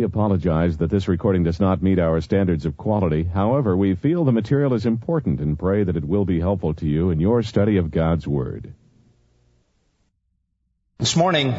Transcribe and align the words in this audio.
We 0.00 0.06
apologize 0.06 0.78
that 0.78 0.88
this 0.88 1.08
recording 1.08 1.44
does 1.44 1.60
not 1.60 1.82
meet 1.82 1.98
our 1.98 2.22
standards 2.22 2.64
of 2.64 2.74
quality. 2.74 3.22
However, 3.22 3.76
we 3.76 3.94
feel 3.94 4.24
the 4.24 4.32
material 4.32 4.72
is 4.72 4.86
important 4.86 5.40
and 5.40 5.58
pray 5.58 5.84
that 5.84 5.94
it 5.94 6.06
will 6.06 6.24
be 6.24 6.40
helpful 6.40 6.72
to 6.72 6.86
you 6.86 7.10
in 7.10 7.20
your 7.20 7.42
study 7.42 7.76
of 7.76 7.90
God's 7.90 8.26
Word. 8.26 8.72
This 11.00 11.16
morning, 11.16 11.52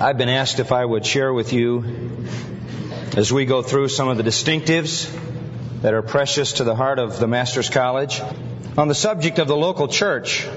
I've 0.00 0.16
been 0.16 0.30
asked 0.30 0.58
if 0.58 0.72
I 0.72 0.82
would 0.82 1.04
share 1.04 1.34
with 1.34 1.52
you 1.52 1.84
as 3.14 3.30
we 3.30 3.44
go 3.44 3.60
through 3.60 3.88
some 3.88 4.08
of 4.08 4.16
the 4.16 4.22
distinctives 4.22 5.14
that 5.82 5.92
are 5.92 6.00
precious 6.00 6.54
to 6.54 6.64
the 6.64 6.74
heart 6.74 6.98
of 6.98 7.20
the 7.20 7.28
Master's 7.28 7.68
College 7.68 8.22
on 8.78 8.88
the 8.88 8.94
subject 8.94 9.38
of 9.38 9.48
the 9.48 9.56
local 9.56 9.86
church. 9.86 10.48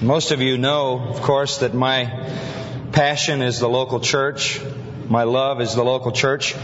Most 0.00 0.30
of 0.30 0.40
you 0.40 0.56
know, 0.56 0.98
of 0.98 1.20
course, 1.20 1.58
that 1.58 1.74
my 1.74 2.06
passion 2.92 3.42
is 3.42 3.60
the 3.60 3.68
local 3.68 4.00
church. 4.00 4.62
My 5.08 5.22
love 5.22 5.60
is 5.60 5.76
the 5.76 5.84
local 5.84 6.10
church. 6.10 6.56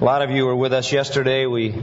A 0.00 0.04
lot 0.04 0.22
of 0.22 0.30
you 0.30 0.46
were 0.46 0.56
with 0.56 0.72
us 0.72 0.90
yesterday. 0.92 1.44
We, 1.44 1.74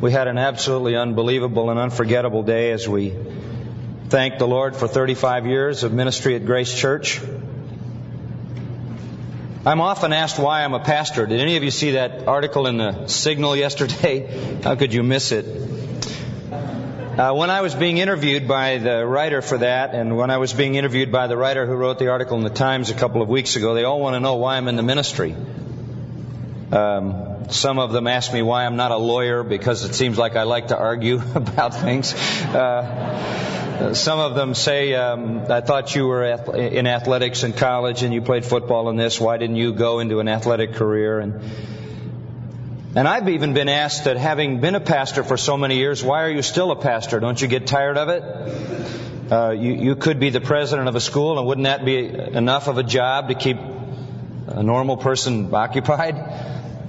we 0.00 0.10
had 0.10 0.26
an 0.26 0.38
absolutely 0.38 0.96
unbelievable 0.96 1.68
and 1.68 1.78
unforgettable 1.78 2.42
day 2.42 2.70
as 2.70 2.88
we 2.88 3.14
thanked 4.08 4.38
the 4.38 4.48
Lord 4.48 4.74
for 4.74 4.88
35 4.88 5.44
years 5.46 5.82
of 5.82 5.92
ministry 5.92 6.34
at 6.34 6.46
Grace 6.46 6.74
Church. 6.74 7.20
I'm 9.66 9.82
often 9.82 10.14
asked 10.14 10.38
why 10.38 10.64
I'm 10.64 10.72
a 10.72 10.80
pastor. 10.80 11.26
Did 11.26 11.40
any 11.40 11.58
of 11.58 11.62
you 11.62 11.70
see 11.70 11.90
that 11.90 12.26
article 12.26 12.66
in 12.66 12.78
the 12.78 13.06
Signal 13.08 13.54
yesterday? 13.54 14.60
How 14.64 14.76
could 14.76 14.94
you 14.94 15.02
miss 15.02 15.30
it? 15.30 15.44
Uh, 17.20 17.34
when 17.34 17.50
I 17.50 17.60
was 17.60 17.74
being 17.74 17.98
interviewed 17.98 18.48
by 18.48 18.78
the 18.78 19.04
writer 19.04 19.42
for 19.42 19.58
that, 19.58 19.94
and 19.94 20.16
when 20.16 20.30
I 20.30 20.38
was 20.38 20.54
being 20.54 20.74
interviewed 20.74 21.12
by 21.12 21.26
the 21.26 21.36
writer 21.36 21.66
who 21.66 21.74
wrote 21.74 21.98
the 21.98 22.08
article 22.08 22.38
in 22.38 22.44
the 22.44 22.48
Times 22.48 22.88
a 22.88 22.94
couple 22.94 23.20
of 23.20 23.28
weeks 23.28 23.56
ago, 23.56 23.74
they 23.74 23.84
all 23.84 24.00
want 24.00 24.14
to 24.14 24.20
know 24.20 24.36
why 24.36 24.56
I'm 24.56 24.68
in 24.68 24.76
the 24.76 24.82
ministry. 24.82 25.36
Um, 26.72 27.50
some 27.50 27.78
of 27.78 27.92
them 27.92 28.06
ask 28.06 28.32
me 28.32 28.40
why 28.40 28.64
I'm 28.64 28.76
not 28.76 28.90
a 28.90 28.96
lawyer 28.96 29.42
because 29.42 29.84
it 29.84 29.94
seems 29.94 30.16
like 30.16 30.34
I 30.34 30.44
like 30.44 30.68
to 30.68 30.78
argue 30.78 31.20
about 31.34 31.74
things. 31.74 32.14
Uh, 32.14 33.92
some 33.92 34.18
of 34.18 34.34
them 34.34 34.54
say, 34.54 34.94
um, 34.94 35.44
I 35.50 35.60
thought 35.60 35.94
you 35.94 36.06
were 36.06 36.24
in 36.24 36.86
athletics 36.86 37.42
in 37.42 37.52
college 37.52 38.02
and 38.02 38.14
you 38.14 38.22
played 38.22 38.46
football 38.46 38.88
in 38.88 38.96
this. 38.96 39.20
Why 39.20 39.36
didn't 39.36 39.56
you 39.56 39.74
go 39.74 39.98
into 39.98 40.20
an 40.20 40.28
athletic 40.28 40.72
career? 40.72 41.20
And 41.20 41.42
and 42.96 43.06
I've 43.06 43.28
even 43.28 43.54
been 43.54 43.68
asked 43.68 44.04
that 44.04 44.16
having 44.16 44.60
been 44.60 44.74
a 44.74 44.80
pastor 44.80 45.22
for 45.22 45.36
so 45.36 45.56
many 45.56 45.76
years, 45.76 46.02
why 46.02 46.24
are 46.24 46.30
you 46.30 46.42
still 46.42 46.72
a 46.72 46.76
pastor? 46.76 47.20
Don't 47.20 47.40
you 47.40 47.46
get 47.46 47.68
tired 47.68 47.96
of 47.96 48.08
it? 48.08 49.32
Uh, 49.32 49.50
you, 49.50 49.74
you 49.74 49.94
could 49.94 50.18
be 50.18 50.30
the 50.30 50.40
president 50.40 50.88
of 50.88 50.96
a 50.96 51.00
school, 51.00 51.38
and 51.38 51.46
wouldn't 51.46 51.66
that 51.66 51.84
be 51.84 51.98
enough 51.98 52.66
of 52.66 52.78
a 52.78 52.82
job 52.82 53.28
to 53.28 53.34
keep 53.34 53.58
a 54.48 54.62
normal 54.62 54.96
person 54.96 55.54
occupied? 55.54 56.16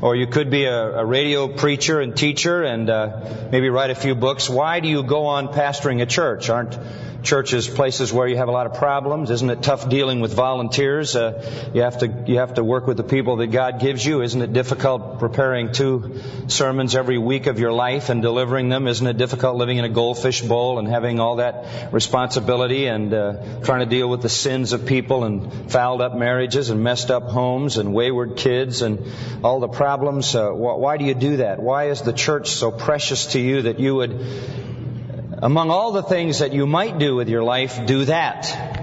Or 0.01 0.15
you 0.15 0.25
could 0.25 0.49
be 0.49 0.63
a, 0.63 1.01
a 1.01 1.05
radio 1.05 1.47
preacher 1.47 2.01
and 2.01 2.17
teacher 2.17 2.63
and 2.63 2.89
uh, 2.89 3.49
maybe 3.51 3.69
write 3.69 3.91
a 3.91 3.95
few 3.95 4.15
books. 4.15 4.49
Why 4.49 4.79
do 4.79 4.87
you 4.87 5.03
go 5.03 5.27
on 5.27 5.49
pastoring 5.49 6.01
a 6.01 6.07
church? 6.07 6.49
Aren't 6.49 6.75
churches 7.23 7.67
places 7.67 8.11
where 8.11 8.27
you 8.27 8.37
have 8.37 8.47
a 8.47 8.51
lot 8.51 8.65
of 8.65 8.73
problems? 8.73 9.29
Isn't 9.29 9.49
it 9.49 9.61
tough 9.61 9.89
dealing 9.89 10.21
with 10.21 10.33
volunteers? 10.33 11.15
Uh, 11.15 11.71
you 11.73 11.81
have 11.81 11.99
to 11.99 12.23
you 12.27 12.39
have 12.39 12.55
to 12.55 12.63
work 12.63 12.87
with 12.87 12.97
the 12.97 13.03
people 13.03 13.37
that 13.37 13.47
God 13.47 13.79
gives 13.79 14.05
you. 14.05 14.21
Isn't 14.21 14.41
it 14.41 14.53
difficult 14.53 15.19
preparing 15.19 15.71
two 15.71 16.19
sermons 16.47 16.95
every 16.95 17.17
week 17.17 17.47
of 17.47 17.59
your 17.59 17.71
life 17.71 18.09
and 18.09 18.21
delivering 18.21 18.69
them? 18.69 18.87
Isn't 18.87 19.05
it 19.05 19.17
difficult 19.17 19.55
living 19.55 19.77
in 19.77 19.85
a 19.85 19.89
goldfish 19.89 20.41
bowl 20.41 20.79
and 20.79 20.87
having 20.87 21.19
all 21.19 21.37
that 21.37 21.93
responsibility 21.93 22.87
and 22.87 23.13
uh, 23.13 23.61
trying 23.63 23.81
to 23.81 23.85
deal 23.85 24.09
with 24.09 24.21
the 24.21 24.29
sins 24.29 24.73
of 24.73 24.85
people 24.85 25.23
and 25.23 25.71
fouled 25.71 26.01
up 26.01 26.15
marriages 26.15 26.69
and 26.69 26.83
messed 26.83 27.11
up 27.11 27.23
homes 27.23 27.77
and 27.77 27.93
wayward 27.93 28.37
kids 28.37 28.81
and 28.81 29.05
all 29.43 29.59
the 29.59 29.67
problems? 29.67 30.35
Uh, 30.35 30.49
why 30.51 30.97
do 30.97 31.05
you 31.05 31.13
do 31.13 31.37
that? 31.37 31.59
Why 31.59 31.89
is 31.89 32.01
the 32.01 32.13
church 32.13 32.49
so 32.49 32.71
precious 32.71 33.27
to 33.27 33.39
you 33.39 33.63
that 33.63 33.79
you 33.79 33.95
would 33.95 34.11
among 35.41 35.71
all 35.71 35.91
the 35.91 36.03
things 36.03 36.39
that 36.39 36.53
you 36.53 36.67
might 36.67 36.99
do 36.99 37.15
with 37.15 37.27
your 37.27 37.43
life, 37.43 37.85
do 37.85 38.05
that. 38.05 38.80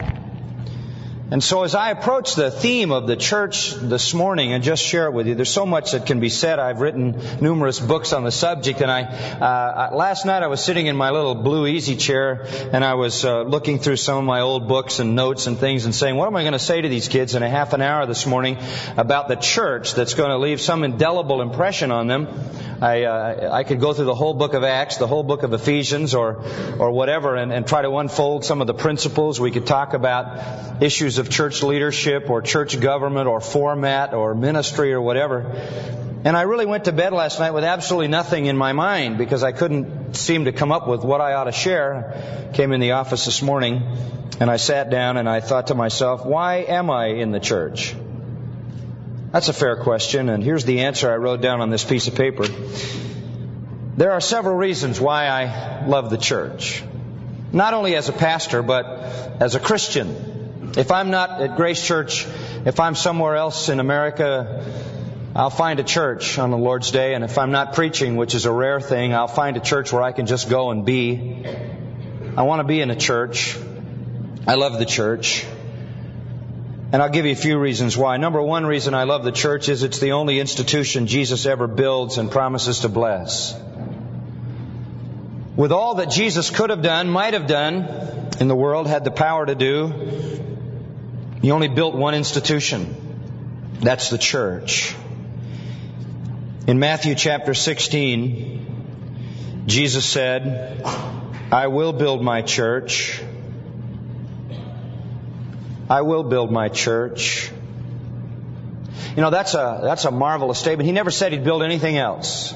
And 1.30 1.44
so 1.44 1.62
as 1.62 1.74
I 1.74 1.90
approach 1.90 2.36
the 2.36 2.50
theme 2.50 2.90
of 2.90 3.06
the 3.06 3.14
church 3.14 3.74
this 3.74 4.14
morning 4.14 4.54
and 4.54 4.64
just 4.64 4.82
share 4.82 5.08
it 5.08 5.12
with 5.12 5.26
you, 5.26 5.34
there's 5.34 5.52
so 5.52 5.66
much 5.66 5.92
that 5.92 6.06
can 6.06 6.20
be 6.20 6.30
said. 6.30 6.58
I've 6.58 6.80
written 6.80 7.20
numerous 7.42 7.78
books 7.78 8.14
on 8.14 8.24
the 8.24 8.30
subject 8.30 8.80
and 8.80 8.90
I, 8.90 9.02
uh, 9.02 9.94
last 9.94 10.24
night 10.24 10.42
I 10.42 10.46
was 10.46 10.64
sitting 10.64 10.86
in 10.86 10.96
my 10.96 11.10
little 11.10 11.34
blue 11.34 11.66
easy 11.66 11.96
chair 11.96 12.46
and 12.72 12.82
I 12.82 12.94
was 12.94 13.26
uh, 13.26 13.42
looking 13.42 13.78
through 13.78 13.96
some 13.96 14.16
of 14.16 14.24
my 14.24 14.40
old 14.40 14.68
books 14.68 15.00
and 15.00 15.14
notes 15.14 15.46
and 15.46 15.58
things 15.58 15.84
and 15.84 15.94
saying, 15.94 16.16
what 16.16 16.28
am 16.28 16.36
I 16.36 16.44
going 16.44 16.54
to 16.54 16.58
say 16.58 16.80
to 16.80 16.88
these 16.88 17.08
kids 17.08 17.34
in 17.34 17.42
a 17.42 17.50
half 17.50 17.74
an 17.74 17.82
hour 17.82 18.06
this 18.06 18.24
morning 18.26 18.56
about 18.96 19.28
the 19.28 19.36
church 19.36 19.92
that's 19.92 20.14
going 20.14 20.30
to 20.30 20.38
leave 20.38 20.62
some 20.62 20.82
indelible 20.82 21.42
impression 21.42 21.90
on 21.90 22.06
them? 22.06 22.26
I, 22.80 23.02
uh, 23.02 23.50
I 23.52 23.64
could 23.64 23.80
go 23.80 23.92
through 23.92 24.04
the 24.04 24.14
whole 24.14 24.34
book 24.34 24.54
of 24.54 24.62
Acts, 24.62 24.98
the 24.98 25.08
whole 25.08 25.24
book 25.24 25.42
of 25.42 25.52
Ephesians 25.52 26.14
or, 26.14 26.44
or 26.78 26.92
whatever 26.92 27.34
and, 27.34 27.52
and 27.52 27.66
try 27.66 27.82
to 27.82 27.90
unfold 27.96 28.44
some 28.44 28.60
of 28.60 28.66
the 28.66 28.74
principles. 28.74 29.40
We 29.40 29.50
could 29.50 29.66
talk 29.66 29.94
about 29.94 30.80
issues 30.80 31.17
of 31.18 31.30
church 31.30 31.62
leadership 31.62 32.30
or 32.30 32.42
church 32.42 32.78
government 32.80 33.28
or 33.28 33.40
format 33.40 34.14
or 34.14 34.34
ministry 34.34 34.92
or 34.92 35.00
whatever. 35.00 35.40
And 36.24 36.36
I 36.36 36.42
really 36.42 36.66
went 36.66 36.86
to 36.86 36.92
bed 36.92 37.12
last 37.12 37.38
night 37.38 37.52
with 37.52 37.64
absolutely 37.64 38.08
nothing 38.08 38.46
in 38.46 38.56
my 38.56 38.72
mind 38.72 39.18
because 39.18 39.42
I 39.42 39.52
couldn't 39.52 40.14
seem 40.14 40.46
to 40.46 40.52
come 40.52 40.72
up 40.72 40.88
with 40.88 41.02
what 41.02 41.20
I 41.20 41.34
ought 41.34 41.44
to 41.44 41.52
share. 41.52 42.50
Came 42.54 42.72
in 42.72 42.80
the 42.80 42.92
office 42.92 43.24
this 43.24 43.40
morning 43.40 43.82
and 44.40 44.50
I 44.50 44.56
sat 44.56 44.90
down 44.90 45.16
and 45.16 45.28
I 45.28 45.40
thought 45.40 45.68
to 45.68 45.74
myself, 45.74 46.24
why 46.24 46.56
am 46.56 46.90
I 46.90 47.06
in 47.06 47.30
the 47.30 47.40
church? 47.40 47.94
That's 49.32 49.48
a 49.48 49.52
fair 49.52 49.76
question, 49.76 50.30
and 50.30 50.42
here's 50.42 50.64
the 50.64 50.80
answer 50.80 51.12
I 51.12 51.16
wrote 51.16 51.42
down 51.42 51.60
on 51.60 51.68
this 51.68 51.84
piece 51.84 52.08
of 52.08 52.14
paper. 52.14 52.46
There 53.96 54.12
are 54.12 54.22
several 54.22 54.56
reasons 54.56 54.98
why 54.98 55.26
I 55.26 55.84
love 55.86 56.08
the 56.08 56.16
church. 56.16 56.82
Not 57.52 57.74
only 57.74 57.94
as 57.94 58.08
a 58.08 58.12
pastor, 58.12 58.62
but 58.62 58.86
as 59.40 59.54
a 59.54 59.60
Christian. 59.60 60.37
If 60.76 60.92
I'm 60.92 61.10
not 61.10 61.40
at 61.40 61.56
Grace 61.56 61.84
Church, 61.84 62.26
if 62.64 62.78
I'm 62.78 62.94
somewhere 62.94 63.36
else 63.36 63.68
in 63.68 63.80
America, 63.80 64.64
I'll 65.34 65.50
find 65.50 65.80
a 65.80 65.84
church 65.84 66.38
on 66.38 66.50
the 66.50 66.58
Lord's 66.58 66.90
Day, 66.90 67.14
and 67.14 67.24
if 67.24 67.38
I'm 67.38 67.52
not 67.52 67.72
preaching, 67.72 68.16
which 68.16 68.34
is 68.34 68.44
a 68.44 68.52
rare 68.52 68.80
thing, 68.80 69.14
I'll 69.14 69.28
find 69.28 69.56
a 69.56 69.60
church 69.60 69.92
where 69.92 70.02
I 70.02 70.12
can 70.12 70.26
just 70.26 70.50
go 70.50 70.70
and 70.70 70.84
be. 70.84 71.44
I 72.36 72.42
want 72.42 72.60
to 72.60 72.64
be 72.64 72.80
in 72.80 72.90
a 72.90 72.96
church. 72.96 73.56
I 74.46 74.54
love 74.54 74.78
the 74.78 74.84
church. 74.84 75.46
And 76.92 77.02
I'll 77.02 77.10
give 77.10 77.26
you 77.26 77.32
a 77.32 77.36
few 77.36 77.58
reasons 77.58 77.96
why. 77.96 78.16
Number 78.16 78.42
one 78.42 78.64
reason 78.64 78.94
I 78.94 79.04
love 79.04 79.24
the 79.24 79.32
church 79.32 79.68
is 79.68 79.82
it's 79.82 79.98
the 79.98 80.12
only 80.12 80.40
institution 80.40 81.06
Jesus 81.06 81.46
ever 81.46 81.66
builds 81.66 82.18
and 82.18 82.30
promises 82.30 82.80
to 82.80 82.88
bless. 82.88 83.54
With 85.56 85.72
all 85.72 85.96
that 85.96 86.10
Jesus 86.10 86.50
could 86.50 86.70
have 86.70 86.82
done, 86.82 87.10
might 87.10 87.34
have 87.34 87.46
done 87.46 87.88
in 88.40 88.48
the 88.48 88.56
world, 88.56 88.86
had 88.86 89.04
the 89.04 89.10
power 89.10 89.44
to 89.44 89.54
do, 89.54 90.38
he 91.40 91.50
only 91.50 91.68
built 91.68 91.94
one 91.94 92.14
institution. 92.14 92.96
That's 93.80 94.10
the 94.10 94.18
church. 94.18 94.94
In 96.66 96.78
Matthew 96.78 97.14
chapter 97.14 97.54
16, 97.54 99.64
Jesus 99.66 100.04
said, 100.04 100.82
I 101.52 101.68
will 101.68 101.92
build 101.92 102.22
my 102.22 102.42
church. 102.42 103.22
I 105.88 106.02
will 106.02 106.24
build 106.24 106.50
my 106.50 106.68
church. 106.68 107.50
You 109.16 109.22
know, 109.22 109.30
that's 109.30 109.54
a, 109.54 109.80
that's 109.82 110.04
a 110.04 110.10
marvelous 110.10 110.58
statement. 110.58 110.86
He 110.86 110.92
never 110.92 111.10
said 111.10 111.32
he'd 111.32 111.44
build 111.44 111.62
anything 111.62 111.96
else. 111.96 112.54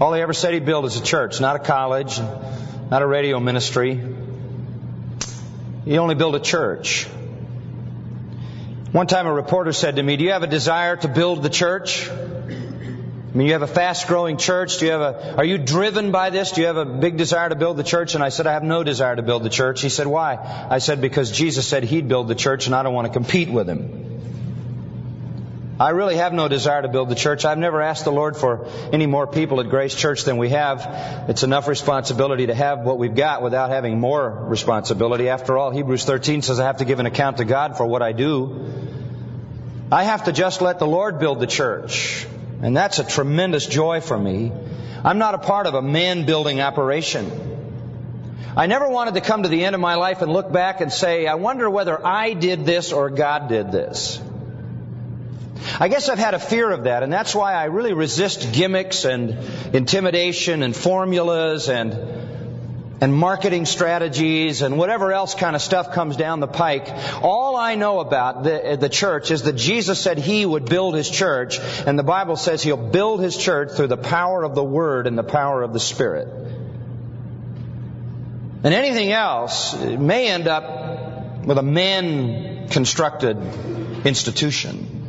All 0.00 0.14
he 0.14 0.22
ever 0.22 0.32
said 0.32 0.54
he'd 0.54 0.64
build 0.64 0.84
is 0.84 0.96
a 0.96 1.02
church, 1.02 1.40
not 1.40 1.56
a 1.56 1.58
college, 1.58 2.18
not 2.18 3.02
a 3.02 3.06
radio 3.06 3.40
ministry. 3.40 4.00
He 5.84 5.98
only 5.98 6.14
built 6.14 6.34
a 6.34 6.40
church. 6.40 7.08
One 8.92 9.06
time 9.06 9.26
a 9.26 9.32
reporter 9.32 9.72
said 9.72 9.96
to 9.96 10.02
me, 10.02 10.16
do 10.16 10.24
you 10.24 10.32
have 10.32 10.42
a 10.42 10.48
desire 10.48 10.96
to 10.96 11.06
build 11.06 11.44
the 11.44 11.48
church? 11.48 12.10
I 12.10 13.36
mean, 13.36 13.46
you 13.46 13.52
have 13.52 13.62
a 13.62 13.68
fast 13.68 14.08
growing 14.08 14.36
church. 14.36 14.78
Do 14.78 14.86
you 14.86 14.90
have 14.90 15.00
a, 15.00 15.36
are 15.36 15.44
you 15.44 15.58
driven 15.58 16.10
by 16.10 16.30
this? 16.30 16.50
Do 16.50 16.62
you 16.62 16.66
have 16.66 16.76
a 16.76 16.84
big 16.84 17.16
desire 17.16 17.48
to 17.48 17.54
build 17.54 17.76
the 17.76 17.84
church? 17.84 18.16
And 18.16 18.24
I 18.24 18.30
said, 18.30 18.48
I 18.48 18.54
have 18.54 18.64
no 18.64 18.82
desire 18.82 19.14
to 19.14 19.22
build 19.22 19.44
the 19.44 19.48
church. 19.48 19.80
He 19.80 19.90
said, 19.90 20.08
why? 20.08 20.36
I 20.68 20.78
said, 20.78 21.00
because 21.00 21.30
Jesus 21.30 21.68
said 21.68 21.84
he'd 21.84 22.08
build 22.08 22.26
the 22.26 22.34
church 22.34 22.66
and 22.66 22.74
I 22.74 22.82
don't 22.82 22.92
want 22.92 23.06
to 23.06 23.12
compete 23.12 23.48
with 23.48 23.68
him. 23.68 24.09
I 25.80 25.90
really 25.90 26.16
have 26.16 26.34
no 26.34 26.46
desire 26.46 26.82
to 26.82 26.88
build 26.88 27.08
the 27.08 27.14
church. 27.14 27.46
I've 27.46 27.56
never 27.56 27.80
asked 27.80 28.04
the 28.04 28.12
Lord 28.12 28.36
for 28.36 28.66
any 28.92 29.06
more 29.06 29.26
people 29.26 29.60
at 29.60 29.70
Grace 29.70 29.94
Church 29.94 30.24
than 30.24 30.36
we 30.36 30.50
have. 30.50 31.26
It's 31.30 31.42
enough 31.42 31.68
responsibility 31.68 32.48
to 32.48 32.54
have 32.54 32.80
what 32.80 32.98
we've 32.98 33.14
got 33.14 33.40
without 33.40 33.70
having 33.70 33.98
more 33.98 34.28
responsibility. 34.28 35.30
After 35.30 35.56
all, 35.56 35.70
Hebrews 35.70 36.04
13 36.04 36.42
says 36.42 36.60
I 36.60 36.66
have 36.66 36.76
to 36.76 36.84
give 36.84 37.00
an 37.00 37.06
account 37.06 37.38
to 37.38 37.46
God 37.46 37.78
for 37.78 37.86
what 37.86 38.02
I 38.02 38.12
do. 38.12 38.70
I 39.90 40.04
have 40.04 40.24
to 40.24 40.32
just 40.32 40.60
let 40.60 40.80
the 40.80 40.86
Lord 40.86 41.18
build 41.18 41.40
the 41.40 41.46
church. 41.46 42.26
And 42.60 42.76
that's 42.76 42.98
a 42.98 43.04
tremendous 43.04 43.66
joy 43.66 44.02
for 44.02 44.18
me. 44.18 44.52
I'm 45.02 45.16
not 45.16 45.32
a 45.32 45.38
part 45.38 45.66
of 45.66 45.72
a 45.72 45.80
man 45.80 46.26
building 46.26 46.60
operation. 46.60 47.30
I 48.54 48.66
never 48.66 48.86
wanted 48.86 49.14
to 49.14 49.22
come 49.22 49.44
to 49.44 49.48
the 49.48 49.64
end 49.64 49.74
of 49.74 49.80
my 49.80 49.94
life 49.94 50.20
and 50.20 50.30
look 50.30 50.52
back 50.52 50.82
and 50.82 50.92
say, 50.92 51.26
I 51.26 51.36
wonder 51.36 51.70
whether 51.70 52.06
I 52.06 52.34
did 52.34 52.66
this 52.66 52.92
or 52.92 53.08
God 53.08 53.48
did 53.48 53.72
this. 53.72 54.20
I 55.78 55.88
guess 55.88 56.08
I've 56.08 56.18
had 56.18 56.34
a 56.34 56.38
fear 56.38 56.70
of 56.70 56.84
that, 56.84 57.02
and 57.02 57.12
that's 57.12 57.34
why 57.34 57.54
I 57.54 57.64
really 57.64 57.92
resist 57.92 58.52
gimmicks 58.52 59.04
and 59.04 59.36
intimidation 59.74 60.62
and 60.62 60.74
formulas 60.74 61.68
and 61.68 61.92
and 63.00 63.14
marketing 63.14 63.64
strategies 63.64 64.60
and 64.62 64.76
whatever 64.76 65.12
else 65.12 65.34
kind 65.34 65.56
of 65.56 65.62
stuff 65.62 65.92
comes 65.92 66.16
down 66.16 66.40
the 66.40 66.46
pike. 66.46 66.86
All 67.22 67.56
I 67.56 67.74
know 67.74 68.00
about 68.00 68.44
the, 68.44 68.76
the 68.78 68.90
church 68.90 69.30
is 69.30 69.42
that 69.42 69.54
Jesus 69.54 69.98
said 69.98 70.18
he 70.18 70.44
would 70.44 70.66
build 70.66 70.94
his 70.94 71.08
church, 71.08 71.58
and 71.58 71.98
the 71.98 72.02
Bible 72.02 72.36
says 72.36 72.62
he'll 72.62 72.76
build 72.76 73.22
his 73.22 73.36
church 73.36 73.72
through 73.72 73.86
the 73.86 73.96
power 73.96 74.44
of 74.44 74.54
the 74.54 74.64
Word 74.64 75.06
and 75.06 75.16
the 75.16 75.24
power 75.24 75.62
of 75.62 75.72
the 75.72 75.80
Spirit. 75.80 76.28
And 78.62 78.74
anything 78.74 79.10
else 79.10 79.74
may 79.74 80.28
end 80.28 80.46
up 80.46 81.46
with 81.46 81.56
a 81.56 81.62
man 81.62 82.68
constructed 82.68 83.38
institution. 84.04 84.99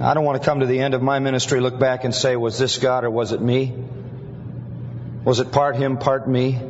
I 0.00 0.14
don't 0.14 0.24
want 0.24 0.42
to 0.42 0.44
come 0.44 0.60
to 0.60 0.66
the 0.66 0.80
end 0.80 0.94
of 0.94 1.02
my 1.02 1.18
ministry, 1.18 1.60
look 1.60 1.78
back 1.78 2.04
and 2.04 2.14
say, 2.14 2.36
was 2.36 2.58
this 2.58 2.78
God 2.78 3.04
or 3.04 3.10
was 3.10 3.32
it 3.32 3.40
me? 3.40 3.72
Was 5.24 5.40
it 5.40 5.52
part 5.52 5.76
him, 5.76 5.98
part 5.98 6.28
me? 6.28 6.60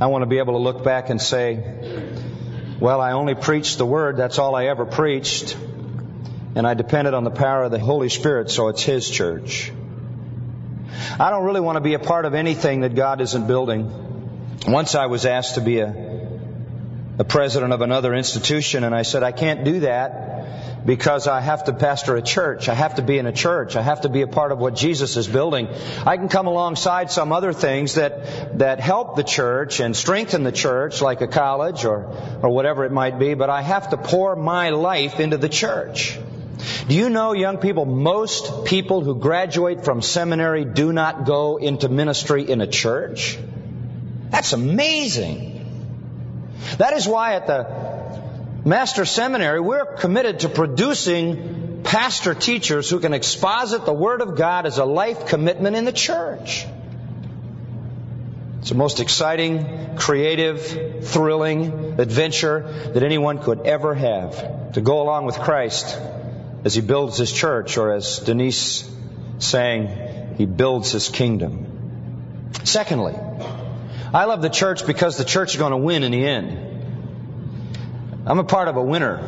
I 0.00 0.06
want 0.06 0.22
to 0.22 0.26
be 0.26 0.38
able 0.38 0.54
to 0.54 0.58
look 0.58 0.82
back 0.82 1.10
and 1.10 1.22
say, 1.22 2.04
well, 2.80 3.00
I 3.00 3.12
only 3.12 3.34
preached 3.34 3.78
the 3.78 3.86
word. 3.86 4.16
That's 4.16 4.38
all 4.38 4.54
I 4.56 4.66
ever 4.66 4.84
preached. 4.84 5.56
And 6.56 6.66
I 6.66 6.74
depended 6.74 7.14
on 7.14 7.24
the 7.24 7.30
power 7.30 7.64
of 7.64 7.70
the 7.70 7.78
Holy 7.78 8.08
Spirit, 8.08 8.50
so 8.50 8.68
it's 8.68 8.82
His 8.82 9.08
church. 9.08 9.72
I 11.18 11.30
don't 11.30 11.44
really 11.44 11.60
want 11.60 11.76
to 11.76 11.80
be 11.80 11.94
a 11.94 11.98
part 11.98 12.24
of 12.24 12.34
anything 12.34 12.80
that 12.80 12.94
God 12.94 13.20
isn't 13.20 13.46
building. 13.46 14.58
Once 14.66 14.94
I 14.94 15.06
was 15.06 15.24
asked 15.26 15.54
to 15.54 15.60
be 15.60 15.80
a, 15.80 15.88
a 17.18 17.24
president 17.24 17.72
of 17.72 17.80
another 17.80 18.12
institution, 18.14 18.84
and 18.84 18.94
I 18.94 19.02
said, 19.02 19.22
I 19.22 19.32
can't 19.32 19.64
do 19.64 19.80
that 19.80 20.86
because 20.86 21.26
I 21.26 21.40
have 21.40 21.64
to 21.64 21.72
pastor 21.72 22.16
a 22.16 22.22
church. 22.22 22.68
I 22.68 22.74
have 22.74 22.96
to 22.96 23.02
be 23.02 23.18
in 23.18 23.26
a 23.26 23.32
church. 23.32 23.76
I 23.76 23.82
have 23.82 24.02
to 24.02 24.08
be 24.08 24.22
a 24.22 24.26
part 24.26 24.52
of 24.52 24.58
what 24.58 24.74
Jesus 24.74 25.16
is 25.16 25.26
building. 25.26 25.68
I 26.04 26.16
can 26.16 26.28
come 26.28 26.46
alongside 26.46 27.10
some 27.10 27.32
other 27.32 27.52
things 27.52 27.94
that, 27.94 28.58
that 28.58 28.80
help 28.80 29.16
the 29.16 29.22
church 29.22 29.80
and 29.80 29.96
strengthen 29.96 30.42
the 30.42 30.52
church, 30.52 31.00
like 31.00 31.20
a 31.20 31.26
college 31.26 31.84
or, 31.84 32.04
or 32.42 32.50
whatever 32.50 32.84
it 32.84 32.92
might 32.92 33.18
be, 33.18 33.34
but 33.34 33.48
I 33.48 33.62
have 33.62 33.90
to 33.90 33.96
pour 33.96 34.36
my 34.36 34.70
life 34.70 35.20
into 35.20 35.38
the 35.38 35.48
church. 35.48 36.18
Do 36.88 36.94
you 36.94 37.08
know, 37.08 37.32
young 37.32 37.58
people, 37.58 37.84
most 37.84 38.66
people 38.66 39.02
who 39.02 39.14
graduate 39.14 39.84
from 39.84 40.02
seminary 40.02 40.64
do 40.64 40.92
not 40.92 41.24
go 41.24 41.56
into 41.56 41.88
ministry 41.88 42.48
in 42.48 42.60
a 42.60 42.66
church? 42.66 43.38
That's 44.30 44.52
amazing. 44.52 45.53
That 46.78 46.92
is 46.94 47.06
why 47.06 47.34
at 47.34 47.46
the 47.46 47.66
Master 48.64 49.04
Seminary, 49.04 49.60
we're 49.60 49.84
committed 49.84 50.40
to 50.40 50.48
producing 50.48 51.82
pastor 51.84 52.34
teachers 52.34 52.88
who 52.88 52.98
can 52.98 53.12
exposit 53.12 53.84
the 53.84 53.92
Word 53.92 54.22
of 54.22 54.36
God 54.36 54.66
as 54.66 54.78
a 54.78 54.84
life 54.84 55.26
commitment 55.26 55.76
in 55.76 55.84
the 55.84 55.92
church. 55.92 56.66
It's 58.60 58.70
the 58.70 58.74
most 58.74 59.00
exciting, 59.00 59.96
creative, 59.96 61.04
thrilling 61.06 62.00
adventure 62.00 62.90
that 62.94 63.02
anyone 63.02 63.38
could 63.38 63.66
ever 63.66 63.94
have 63.94 64.72
to 64.72 64.80
go 64.80 65.02
along 65.02 65.26
with 65.26 65.38
Christ 65.38 65.98
as 66.64 66.74
he 66.74 66.80
builds 66.80 67.18
his 67.18 67.30
church, 67.30 67.76
or 67.76 67.92
as 67.92 68.20
Denise 68.20 68.90
sang, 69.38 70.34
he 70.38 70.46
builds 70.46 70.92
his 70.92 71.10
kingdom. 71.10 72.52
Secondly, 72.64 73.14
I 74.14 74.26
love 74.26 74.42
the 74.42 74.48
church 74.48 74.86
because 74.86 75.16
the 75.16 75.24
church 75.24 75.54
is 75.54 75.58
going 75.58 75.72
to 75.72 75.76
win 75.76 76.04
in 76.04 76.12
the 76.12 76.24
end. 76.24 76.56
I'm 78.26 78.38
a 78.38 78.44
part 78.44 78.68
of 78.68 78.76
a 78.76 78.82
winner. 78.82 79.20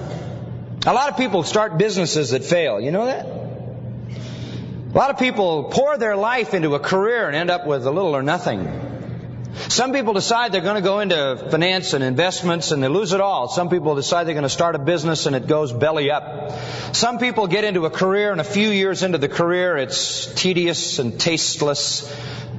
A 0.87 0.93
lot 0.93 1.11
of 1.11 1.17
people 1.17 1.43
start 1.43 1.77
businesses 1.77 2.31
that 2.31 2.45
fail. 2.45 2.81
You 2.81 2.93
know 2.93 3.07
that? 3.07 3.27
A 3.27 4.97
lot 4.97 5.11
of 5.11 5.19
people 5.19 5.65
pour 5.65 5.99
their 5.99 6.15
life 6.15 6.55
into 6.55 6.77
a 6.77 6.79
career 6.79 7.27
and 7.27 7.35
end 7.35 7.51
up 7.51 7.67
with 7.67 7.85
a 7.85 7.91
little 7.91 8.15
or 8.15 8.23
nothing. 8.23 8.87
Some 9.69 9.93
people 9.93 10.13
decide 10.13 10.53
they're 10.53 10.61
going 10.61 10.77
to 10.77 10.89
go 10.89 11.01
into 11.01 11.49
finance 11.51 11.93
and 11.93 12.05
investments 12.05 12.71
and 12.71 12.81
they 12.81 12.89
lose 12.89 13.13
it 13.13 13.21
all. 13.21 13.49
Some 13.49 13.69
people 13.69 13.97
decide 13.97 14.29
they're 14.29 14.35
going 14.35 14.45
to 14.45 14.49
start 14.49 14.77
a 14.77 14.79
business 14.79 15.27
and 15.27 15.35
it 15.35 15.49
goes 15.49 15.73
belly 15.73 16.13
up. 16.13 16.53
Some 16.93 17.19
people 17.19 17.49
get 17.49 17.65
into 17.65 17.87
a 17.87 17.91
career 17.91 18.31
and 18.31 18.41
a 18.41 18.45
few 18.45 18.69
years 18.69 19.03
into 19.03 19.19
the 19.19 19.29
career 19.29 19.77
it's 19.77 20.27
tedious 20.35 21.01
and 21.01 21.19
tasteless 21.19 22.07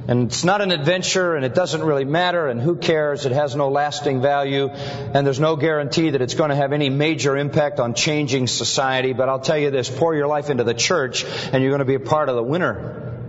and 0.08 0.28
it's 0.28 0.42
not 0.42 0.62
an 0.62 0.72
adventure 0.72 1.34
and 1.34 1.44
it 1.44 1.54
doesn't 1.54 1.82
really 1.82 2.06
matter 2.06 2.48
and 2.48 2.62
who 2.62 2.76
cares? 2.76 3.26
It 3.26 3.32
has 3.32 3.54
no 3.54 3.68
lasting 3.68 4.22
value 4.22 4.68
and 4.70 5.26
there's 5.26 5.38
no 5.38 5.54
guarantee 5.56 6.08
that 6.10 6.22
it's 6.22 6.34
going 6.34 6.48
to 6.48 6.56
have 6.56 6.72
any 6.72 6.88
major 6.88 7.36
impact 7.36 7.78
on 7.78 7.92
changing 7.92 8.46
society. 8.46 9.12
But 9.12 9.28
I'll 9.28 9.38
tell 9.38 9.58
you 9.58 9.70
this, 9.70 9.90
pour 9.90 10.14
your 10.14 10.26
life 10.26 10.48
into 10.48 10.64
the 10.64 10.72
church 10.72 11.26
and 11.52 11.62
you're 11.62 11.70
going 11.70 11.80
to 11.80 11.84
be 11.84 11.94
a 11.94 12.00
part 12.00 12.30
of 12.30 12.36
the 12.36 12.42
winner. 12.42 13.20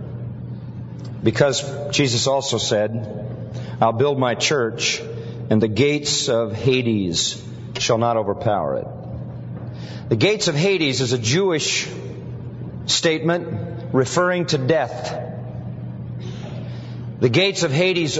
Because 1.22 1.62
Jesus 1.90 2.26
also 2.26 2.56
said, 2.56 3.52
I'll 3.78 3.92
build 3.92 4.18
my 4.18 4.34
church 4.34 5.02
and 5.50 5.60
the 5.60 5.68
gates 5.68 6.30
of 6.30 6.54
Hades 6.54 7.46
shall 7.78 7.98
not 7.98 8.16
overpower 8.16 8.78
it. 8.78 8.86
The 10.08 10.16
gates 10.16 10.48
of 10.48 10.54
Hades 10.54 11.02
is 11.02 11.12
a 11.12 11.18
Jewish 11.18 11.86
statement 12.86 13.92
referring 13.92 14.46
to 14.46 14.56
death. 14.56 15.29
The 17.20 17.28
gates 17.28 17.62
of 17.62 17.70
Hades 17.70 18.18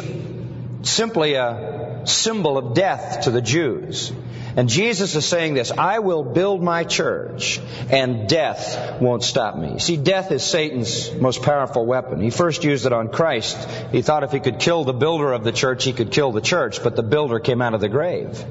simply 0.83 1.35
a 1.35 2.03
symbol 2.05 2.59
of 2.59 2.75
death 2.75 3.23
to 3.23 3.31
the 3.31 3.41
Jews. 3.41 4.13
And 4.57 4.69
Jesus 4.69 5.15
is 5.15 5.25
saying 5.25 5.55
this, 5.55 5.71
I 5.71 6.01
will 6.01 6.23
build 6.23 6.63
my 6.63 6.85
church 6.85 7.61
and 7.89 8.29
death 8.29 9.01
won't 9.01 9.23
stop 9.23 9.57
me. 9.57 9.79
See, 9.79 9.97
death 9.97 10.33
is 10.33 10.43
Satan's 10.43 11.13
most 11.15 11.43
powerful 11.43 11.87
weapon. 11.87 12.21
He 12.21 12.31
first 12.31 12.65
used 12.65 12.85
it 12.85 12.93
on 12.93 13.09
Christ. 13.09 13.57
He 13.93 14.03
thought 14.03 14.25
if 14.25 14.33
he 14.33 14.41
could 14.41 14.59
kill 14.59 14.85
the 14.85 14.93
builder 14.93 15.33
of 15.33 15.45
the 15.45 15.53
church, 15.53 15.85
he 15.85 15.93
could 15.93 16.11
kill 16.11 16.33
the 16.33 16.41
church, 16.41 16.83
but 16.83 16.97
the 16.97 17.03
builder 17.03 17.39
came 17.39 17.63
out 17.63 17.75
of 17.75 17.81
the 17.81 17.89
grave. 17.89 18.45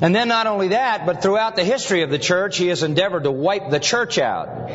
And 0.00 0.16
then 0.16 0.26
not 0.26 0.48
only 0.48 0.68
that, 0.68 1.06
but 1.06 1.22
throughout 1.22 1.54
the 1.54 1.64
history 1.64 2.02
of 2.02 2.10
the 2.10 2.18
church, 2.18 2.56
he 2.56 2.68
has 2.68 2.82
endeavored 2.82 3.24
to 3.24 3.30
wipe 3.30 3.70
the 3.70 3.78
church 3.78 4.18
out. 4.18 4.70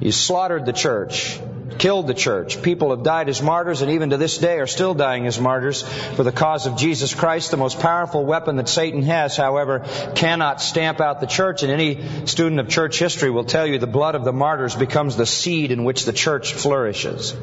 He's 0.00 0.16
slaughtered 0.16 0.64
the 0.64 0.72
church 0.72 1.40
killed 1.78 2.06
the 2.06 2.14
church. 2.14 2.62
People 2.62 2.90
have 2.90 3.02
died 3.02 3.28
as 3.28 3.42
martyrs 3.42 3.82
and 3.82 3.92
even 3.92 4.10
to 4.10 4.16
this 4.16 4.38
day 4.38 4.58
are 4.58 4.66
still 4.66 4.94
dying 4.94 5.26
as 5.26 5.40
martyrs 5.40 5.82
for 5.82 6.22
the 6.22 6.32
cause 6.32 6.66
of 6.66 6.76
Jesus 6.76 7.14
Christ. 7.14 7.50
The 7.50 7.56
most 7.56 7.80
powerful 7.80 8.24
weapon 8.24 8.56
that 8.56 8.68
Satan 8.68 9.02
has, 9.02 9.36
however, 9.36 9.84
cannot 10.14 10.60
stamp 10.60 11.00
out 11.00 11.20
the 11.20 11.26
church. 11.26 11.62
And 11.62 11.72
any 11.72 12.26
student 12.26 12.60
of 12.60 12.68
church 12.68 12.98
history 12.98 13.30
will 13.30 13.44
tell 13.44 13.66
you 13.66 13.78
the 13.78 13.86
blood 13.86 14.14
of 14.14 14.24
the 14.24 14.32
martyrs 14.32 14.74
becomes 14.74 15.16
the 15.16 15.26
seed 15.26 15.70
in 15.70 15.84
which 15.84 16.04
the 16.04 16.12
church 16.12 16.54
flourishes. 16.54 17.34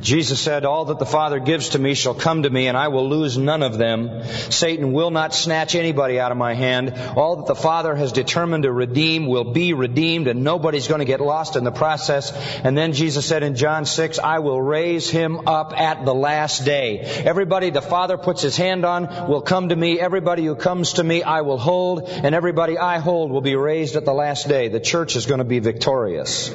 Jesus 0.00 0.40
said, 0.40 0.64
All 0.64 0.86
that 0.86 0.98
the 0.98 1.06
Father 1.06 1.38
gives 1.38 1.70
to 1.70 1.78
me 1.78 1.94
shall 1.94 2.14
come 2.14 2.42
to 2.44 2.50
me, 2.50 2.68
and 2.68 2.76
I 2.76 2.88
will 2.88 3.08
lose 3.08 3.36
none 3.36 3.62
of 3.62 3.76
them. 3.76 4.24
Satan 4.24 4.92
will 4.92 5.10
not 5.10 5.34
snatch 5.34 5.74
anybody 5.74 6.18
out 6.18 6.32
of 6.32 6.38
my 6.38 6.54
hand. 6.54 6.94
All 7.16 7.36
that 7.36 7.46
the 7.46 7.54
Father 7.54 7.94
has 7.94 8.12
determined 8.12 8.64
to 8.64 8.72
redeem 8.72 9.26
will 9.26 9.52
be 9.52 9.74
redeemed, 9.74 10.26
and 10.26 10.42
nobody's 10.42 10.88
going 10.88 11.00
to 11.00 11.04
get 11.04 11.20
lost 11.20 11.56
in 11.56 11.64
the 11.64 11.70
process. 11.70 12.32
And 12.64 12.76
then 12.76 12.92
Jesus 12.92 13.26
said 13.26 13.42
in 13.42 13.56
John 13.56 13.84
6, 13.84 14.18
I 14.18 14.38
will 14.38 14.60
raise 14.60 15.10
him 15.10 15.46
up 15.46 15.78
at 15.78 16.04
the 16.04 16.14
last 16.14 16.64
day. 16.64 16.98
Everybody 16.98 17.70
the 17.70 17.82
Father 17.82 18.16
puts 18.16 18.42
his 18.42 18.56
hand 18.56 18.84
on 18.84 19.28
will 19.28 19.42
come 19.42 19.68
to 19.68 19.76
me. 19.76 20.00
Everybody 20.00 20.44
who 20.44 20.54
comes 20.54 20.94
to 20.94 21.04
me 21.04 21.22
I 21.22 21.42
will 21.42 21.58
hold, 21.58 22.08
and 22.08 22.34
everybody 22.34 22.78
I 22.78 22.98
hold 22.98 23.30
will 23.30 23.40
be 23.40 23.56
raised 23.56 23.96
at 23.96 24.04
the 24.04 24.14
last 24.14 24.48
day. 24.48 24.68
The 24.68 24.80
church 24.80 25.16
is 25.16 25.26
going 25.26 25.38
to 25.38 25.44
be 25.44 25.58
victorious. 25.58 26.50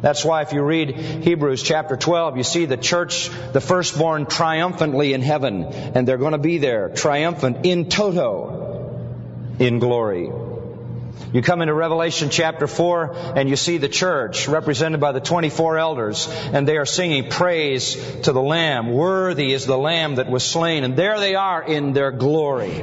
That's 0.00 0.24
why 0.24 0.42
if 0.42 0.52
you 0.52 0.62
read 0.62 0.94
Hebrews 0.94 1.62
chapter 1.62 1.96
12, 1.96 2.36
you 2.36 2.42
see 2.42 2.66
the 2.66 2.76
church, 2.76 3.30
the 3.52 3.60
firstborn 3.60 4.26
triumphantly 4.26 5.14
in 5.14 5.22
heaven, 5.22 5.64
and 5.64 6.06
they're 6.06 6.18
going 6.18 6.32
to 6.32 6.38
be 6.38 6.58
there, 6.58 6.90
triumphant 6.90 7.64
in 7.64 7.88
toto, 7.88 9.54
in 9.58 9.78
glory. 9.78 10.30
You 11.32 11.42
come 11.42 11.60
into 11.60 11.74
Revelation 11.74 12.30
chapter 12.30 12.66
4 12.66 13.34
and 13.36 13.48
you 13.48 13.56
see 13.56 13.78
the 13.78 13.88
church 13.88 14.48
represented 14.48 15.00
by 15.00 15.12
the 15.12 15.20
24 15.20 15.78
elders 15.78 16.28
and 16.28 16.68
they 16.68 16.76
are 16.76 16.86
singing 16.86 17.28
praise 17.30 17.94
to 18.22 18.32
the 18.32 18.40
Lamb. 18.40 18.92
Worthy 18.92 19.52
is 19.52 19.66
the 19.66 19.78
Lamb 19.78 20.16
that 20.16 20.30
was 20.30 20.44
slain. 20.44 20.84
And 20.84 20.96
there 20.96 21.18
they 21.18 21.34
are 21.34 21.62
in 21.62 21.92
their 21.92 22.12
glory. 22.12 22.82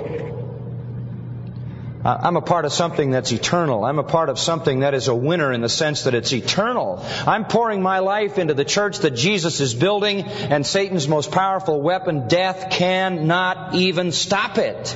I'm 2.06 2.36
a 2.36 2.42
part 2.42 2.66
of 2.66 2.74
something 2.74 3.12
that's 3.12 3.32
eternal. 3.32 3.86
I'm 3.86 4.00
a 4.00 4.04
part 4.04 4.30
of 4.30 4.38
something 4.38 4.82
that 4.82 4.94
is 4.94 5.08
a 5.08 5.16
winner 5.16 5.54
in 5.54 5.62
the 5.62 5.70
sense 5.70 6.04
that 6.04 6.14
it's 6.14 6.34
eternal. 6.34 7.06
I'm 7.26 7.46
pouring 7.46 7.82
my 7.82 8.00
life 8.00 8.38
into 8.38 8.54
the 8.54 8.66
church 8.66 9.00
that 9.00 9.12
Jesus 9.12 9.62
is 9.62 9.74
building, 9.74 10.24
and 10.24 10.66
Satan's 10.66 11.08
most 11.08 11.32
powerful 11.32 11.82
weapon, 11.82 12.28
death, 12.28 12.72
cannot 12.72 13.76
even 13.76 14.12
stop 14.12 14.58
it. 14.58 14.96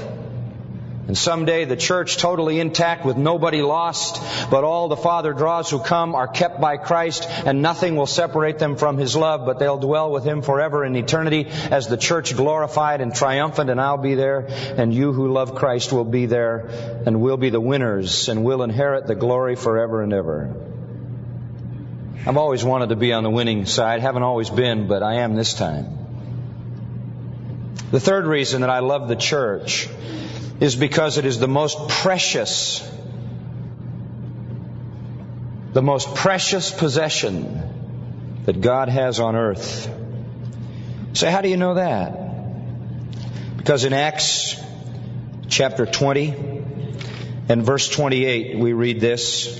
And 1.07 1.17
someday 1.17 1.63
the 1.63 1.77
church 1.77 2.17
totally 2.17 2.59
intact 2.59 3.05
with 3.05 3.15
nobody 3.15 3.61
lost, 3.61 4.21
but 4.51 4.65
all 4.65 4.89
the 4.89 4.97
Father 4.97 5.31
draws 5.31 5.69
who 5.69 5.79
come 5.79 6.15
are 6.15 6.27
kept 6.27 6.59
by 6.59 6.75
Christ 6.75 7.25
and 7.29 7.61
nothing 7.61 7.95
will 7.95 8.07
separate 8.07 8.59
them 8.59 8.75
from 8.75 8.97
His 8.97 9.15
love, 9.15 9.45
but 9.45 9.57
they'll 9.57 9.77
dwell 9.77 10.11
with 10.11 10.25
Him 10.25 10.41
forever 10.41 10.83
in 10.83 10.97
eternity 10.97 11.47
as 11.71 11.87
the 11.87 11.95
church 11.95 12.35
glorified 12.35 12.99
and 12.99 13.15
triumphant 13.15 13.69
and 13.69 13.79
I'll 13.79 13.97
be 13.97 14.15
there 14.15 14.47
and 14.49 14.93
you 14.93 15.13
who 15.13 15.31
love 15.31 15.55
Christ 15.55 15.93
will 15.93 16.03
be 16.03 16.25
there 16.25 16.67
and 17.05 17.21
we'll 17.21 17.37
be 17.37 17.51
the 17.51 17.61
winners 17.61 18.27
and 18.27 18.43
we'll 18.43 18.63
inherit 18.63 19.07
the 19.07 19.15
glory 19.15 19.55
forever 19.55 20.01
and 20.01 20.11
ever. 20.11 20.53
I've 22.25 22.35
always 22.35 22.65
wanted 22.65 22.89
to 22.89 22.97
be 22.97 23.13
on 23.13 23.23
the 23.23 23.29
winning 23.29 23.65
side. 23.65 24.01
Haven't 24.01 24.23
always 24.23 24.49
been, 24.49 24.87
but 24.87 25.03
I 25.03 25.19
am 25.19 25.35
this 25.35 25.53
time. 25.53 25.85
The 27.91 28.01
third 28.01 28.25
reason 28.25 28.59
that 28.59 28.69
I 28.69 28.79
love 28.79 29.07
the 29.07 29.15
church 29.15 29.87
is 30.59 30.75
because 30.75 31.17
it 31.17 31.25
is 31.25 31.39
the 31.39 31.47
most 31.47 31.87
precious, 31.87 32.89
the 35.73 35.81
most 35.81 36.15
precious 36.15 36.71
possession 36.71 38.41
that 38.45 38.59
God 38.61 38.89
has 38.89 39.19
on 39.19 39.35
earth. 39.35 39.89
So 41.13 41.29
how 41.29 41.41
do 41.41 41.49
you 41.49 41.57
know 41.57 41.75
that? 41.75 43.57
Because 43.57 43.85
in 43.85 43.93
Acts 43.93 44.59
chapter 45.47 45.85
20 45.85 46.63
and 47.49 47.63
verse 47.63 47.89
28, 47.89 48.57
we 48.57 48.73
read 48.73 48.99
this. 48.99 49.59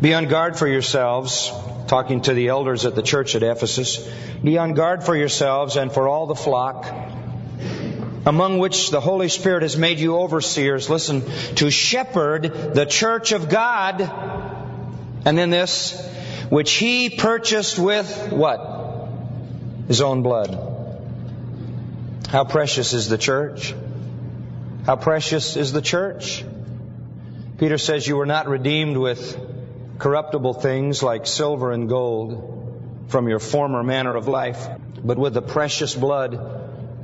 Be 0.00 0.14
on 0.14 0.26
guard 0.26 0.58
for 0.58 0.66
yourselves, 0.66 1.50
talking 1.88 2.22
to 2.22 2.34
the 2.34 2.48
elders 2.48 2.86
at 2.86 2.94
the 2.94 3.02
church 3.02 3.34
at 3.34 3.42
Ephesus. 3.42 3.98
Be 4.42 4.58
on 4.58 4.74
guard 4.74 5.04
for 5.04 5.16
yourselves 5.16 5.76
and 5.76 5.92
for 5.92 6.08
all 6.08 6.26
the 6.26 6.34
flock 6.34 6.86
among 8.26 8.58
which 8.58 8.90
the 8.90 9.00
Holy 9.00 9.28
Spirit 9.28 9.62
has 9.62 9.76
made 9.76 10.00
you 10.00 10.16
overseers, 10.16 10.90
listen, 10.90 11.22
to 11.54 11.70
shepherd 11.70 12.74
the 12.74 12.84
church 12.84 13.30
of 13.30 13.48
God. 13.48 14.00
And 15.24 15.38
then 15.38 15.50
this, 15.50 15.94
which 16.50 16.72
he 16.72 17.08
purchased 17.08 17.78
with 17.78 18.32
what? 18.32 19.08
His 19.86 20.00
own 20.00 20.22
blood. 20.22 20.58
How 22.28 22.42
precious 22.42 22.92
is 22.92 23.08
the 23.08 23.16
church? 23.16 23.72
How 24.84 24.96
precious 24.96 25.56
is 25.56 25.72
the 25.72 25.80
church? 25.80 26.44
Peter 27.58 27.78
says 27.78 28.08
you 28.08 28.16
were 28.16 28.26
not 28.26 28.48
redeemed 28.48 28.96
with 28.96 29.38
corruptible 29.98 30.54
things 30.54 31.00
like 31.00 31.26
silver 31.26 31.70
and 31.70 31.88
gold 31.88 33.04
from 33.06 33.28
your 33.28 33.38
former 33.38 33.84
manner 33.84 34.16
of 34.16 34.26
life, 34.26 34.68
but 35.02 35.16
with 35.16 35.34
the 35.34 35.42
precious 35.42 35.94
blood 35.94 36.34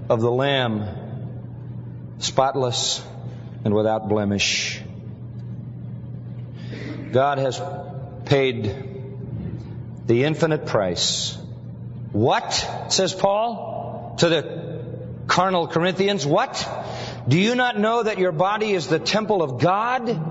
of 0.09 0.21
the 0.21 0.31
Lamb 0.31 1.02
spotless 2.23 3.05
and 3.65 3.75
without 3.75 4.09
blemish. 4.09 4.81
God 7.13 7.39
has 7.39 7.61
paid 8.25 8.75
the 10.07 10.25
infinite 10.25 10.67
price. 10.67 11.37
What, 12.13 12.53
says 12.89 13.13
Paul 13.13 14.15
to 14.19 14.29
the 14.29 14.83
carnal 15.27 15.67
Corinthians? 15.67 16.27
What? 16.27 16.69
Do 17.29 17.39
you 17.39 17.55
not 17.55 17.79
know 17.79 18.03
that 18.03 18.19
your 18.19 18.33
body 18.33 18.73
is 18.73 18.87
the 18.87 18.99
temple 18.99 19.43
of 19.43 19.61
God? 19.61 20.31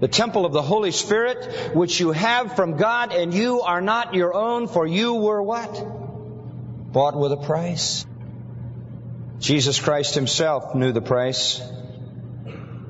The 0.00 0.08
temple 0.08 0.44
of 0.44 0.52
the 0.52 0.62
Holy 0.62 0.90
Spirit, 0.90 1.74
which 1.74 2.00
you 2.00 2.10
have 2.12 2.56
from 2.56 2.76
God, 2.76 3.12
and 3.12 3.32
you 3.32 3.62
are 3.62 3.80
not 3.80 4.14
your 4.14 4.34
own, 4.34 4.66
for 4.68 4.86
you 4.86 5.14
were 5.14 5.42
what? 5.42 5.72
Bought 6.92 7.16
with 7.16 7.32
a 7.32 7.36
price. 7.36 8.04
Jesus 9.44 9.78
Christ 9.78 10.14
himself 10.14 10.74
knew 10.74 10.92
the 10.92 11.02
price, 11.02 11.60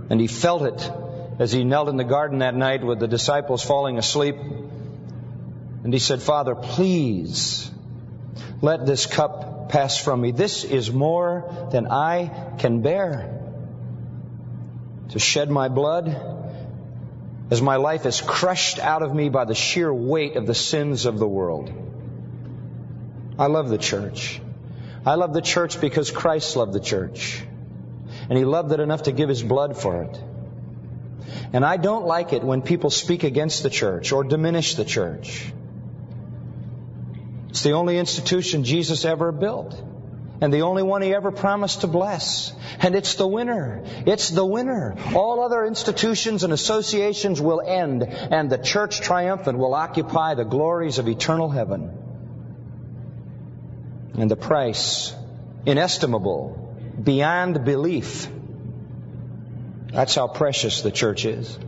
and 0.08 0.20
he 0.20 0.28
felt 0.28 0.62
it 0.62 0.92
as 1.40 1.50
he 1.50 1.64
knelt 1.64 1.88
in 1.88 1.96
the 1.96 2.04
garden 2.04 2.38
that 2.38 2.54
night 2.54 2.84
with 2.84 3.00
the 3.00 3.08
disciples 3.08 3.64
falling 3.64 3.99
asleep. 3.99 4.37
And 4.37 5.92
he 5.92 5.99
said, 5.99 6.23
Father, 6.23 6.54
please 6.54 7.68
let 8.62 8.87
this 8.87 9.04
cup 9.04 9.68
pass 9.68 9.99
from 9.99 10.20
me. 10.20 10.30
This 10.30 10.62
is 10.62 10.92
more 10.92 11.68
than 11.73 11.88
I 11.88 12.52
can 12.58 12.82
bear. 12.82 13.37
To 15.08 15.18
shed 15.18 15.50
my 15.50 15.66
blood 15.66 16.06
as 17.50 17.61
my 17.61 17.76
life 17.76 18.06
is 18.06 18.20
crushed 18.20 18.78
out 18.78 19.02
of 19.02 19.12
me 19.12 19.28
by 19.28 19.44
the 19.44 19.56
sheer 19.56 19.92
weight 19.92 20.37
of 20.37 20.46
the 20.46 20.54
sins 20.54 21.04
of 21.04 21.18
the 21.18 21.26
world. 21.26 21.73
I 23.40 23.46
love 23.46 23.70
the 23.70 23.78
church. 23.78 24.40
I 25.06 25.16
love 25.16 25.34
the 25.34 25.42
church 25.42 25.80
because 25.80 26.11
Christ 26.11 26.56
loved 26.56 26.73
the 26.73 26.80
church. 26.80 27.42
And 28.28 28.38
he 28.38 28.44
loved 28.44 28.73
it 28.73 28.80
enough 28.80 29.02
to 29.02 29.12
give 29.12 29.28
his 29.28 29.42
blood 29.42 29.76
for 29.76 30.02
it. 30.02 30.18
And 31.52 31.64
I 31.64 31.76
don't 31.76 32.06
like 32.06 32.32
it 32.32 32.42
when 32.42 32.62
people 32.62 32.88
speak 32.90 33.23
against 33.23 33.62
the 33.62 33.70
church 33.70 34.12
or 34.12 34.25
diminish 34.25 34.76
the 34.76 34.84
church. 34.84 35.52
It's 37.50 37.62
the 37.62 37.73
only 37.73 37.99
institution 37.99 38.64
Jesus 38.64 39.04
ever 39.04 39.30
built. 39.30 39.80
And 40.40 40.52
the 40.52 40.62
only 40.62 40.82
one 40.82 41.02
he 41.02 41.14
ever 41.14 41.30
promised 41.30 41.82
to 41.82 41.87
bless. 41.87 42.52
And 42.80 42.94
it's 42.94 43.14
the 43.14 43.28
winner. 43.28 43.84
It's 44.06 44.30
the 44.30 44.44
winner. 44.44 44.96
All 45.14 45.44
other 45.44 45.64
institutions 45.64 46.44
and 46.44 46.52
associations 46.52 47.40
will 47.40 47.61
end, 47.61 48.02
and 48.02 48.50
the 48.50 48.58
church 48.58 49.00
triumphant 49.00 49.58
will 49.58 49.75
occupy 49.75 50.34
the 50.34 50.44
glories 50.44 50.99
of 50.99 51.08
eternal 51.08 51.50
heaven 51.50 52.03
and 54.16 54.30
the 54.30 54.37
price 54.37 55.14
inestimable, 55.66 56.76
beyond 57.02 57.64
belief. 57.64 58.28
That's 59.92 60.14
how 60.14 60.28
precious 60.28 60.83
the 60.83 60.90
church 60.90 61.25
is. 61.25 61.59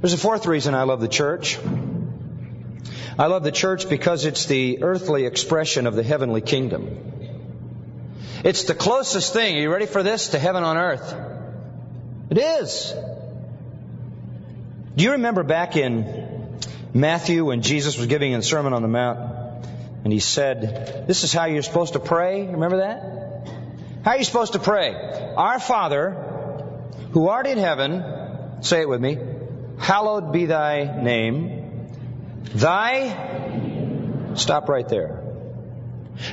There's 0.00 0.12
a 0.12 0.18
fourth 0.18 0.46
reason 0.46 0.74
I 0.74 0.84
love 0.84 1.00
the 1.00 1.08
church. 1.08 1.58
I 3.18 3.26
love 3.26 3.42
the 3.42 3.52
church 3.52 3.88
because 3.88 4.24
it's 4.24 4.46
the 4.46 4.82
earthly 4.82 5.26
expression 5.26 5.86
of 5.86 5.96
the 5.96 6.02
heavenly 6.02 6.40
kingdom. 6.40 7.08
It's 8.44 8.64
the 8.64 8.74
closest 8.74 9.32
thing, 9.32 9.56
are 9.56 9.60
you 9.60 9.72
ready 9.72 9.86
for 9.86 10.02
this, 10.02 10.28
to 10.28 10.38
heaven 10.38 10.62
on 10.62 10.76
earth? 10.76 11.14
It 12.30 12.38
is. 12.38 12.94
Do 14.94 15.04
you 15.04 15.12
remember 15.12 15.42
back 15.42 15.76
in 15.76 16.58
Matthew 16.94 17.44
when 17.44 17.62
Jesus 17.62 17.98
was 17.98 18.06
giving 18.06 18.34
a 18.34 18.42
Sermon 18.42 18.72
on 18.72 18.82
the 18.82 18.88
Mount? 18.88 19.37
And 20.08 20.12
he 20.14 20.20
said, 20.20 21.04
This 21.06 21.22
is 21.22 21.34
how 21.34 21.44
you're 21.44 21.60
supposed 21.60 21.92
to 21.92 22.00
pray. 22.00 22.46
Remember 22.46 22.78
that? 22.78 23.46
How 24.06 24.12
are 24.12 24.16
you 24.16 24.24
supposed 24.24 24.54
to 24.54 24.58
pray? 24.58 24.94
Our 25.36 25.60
Father, 25.60 26.12
who 27.10 27.28
art 27.28 27.46
in 27.46 27.58
heaven, 27.58 28.02
say 28.62 28.80
it 28.80 28.88
with 28.88 29.02
me, 29.02 29.18
hallowed 29.76 30.32
be 30.32 30.46
thy 30.46 31.02
name. 31.02 31.90
Thy, 32.54 34.32
stop 34.32 34.70
right 34.70 34.88
there. 34.88 35.22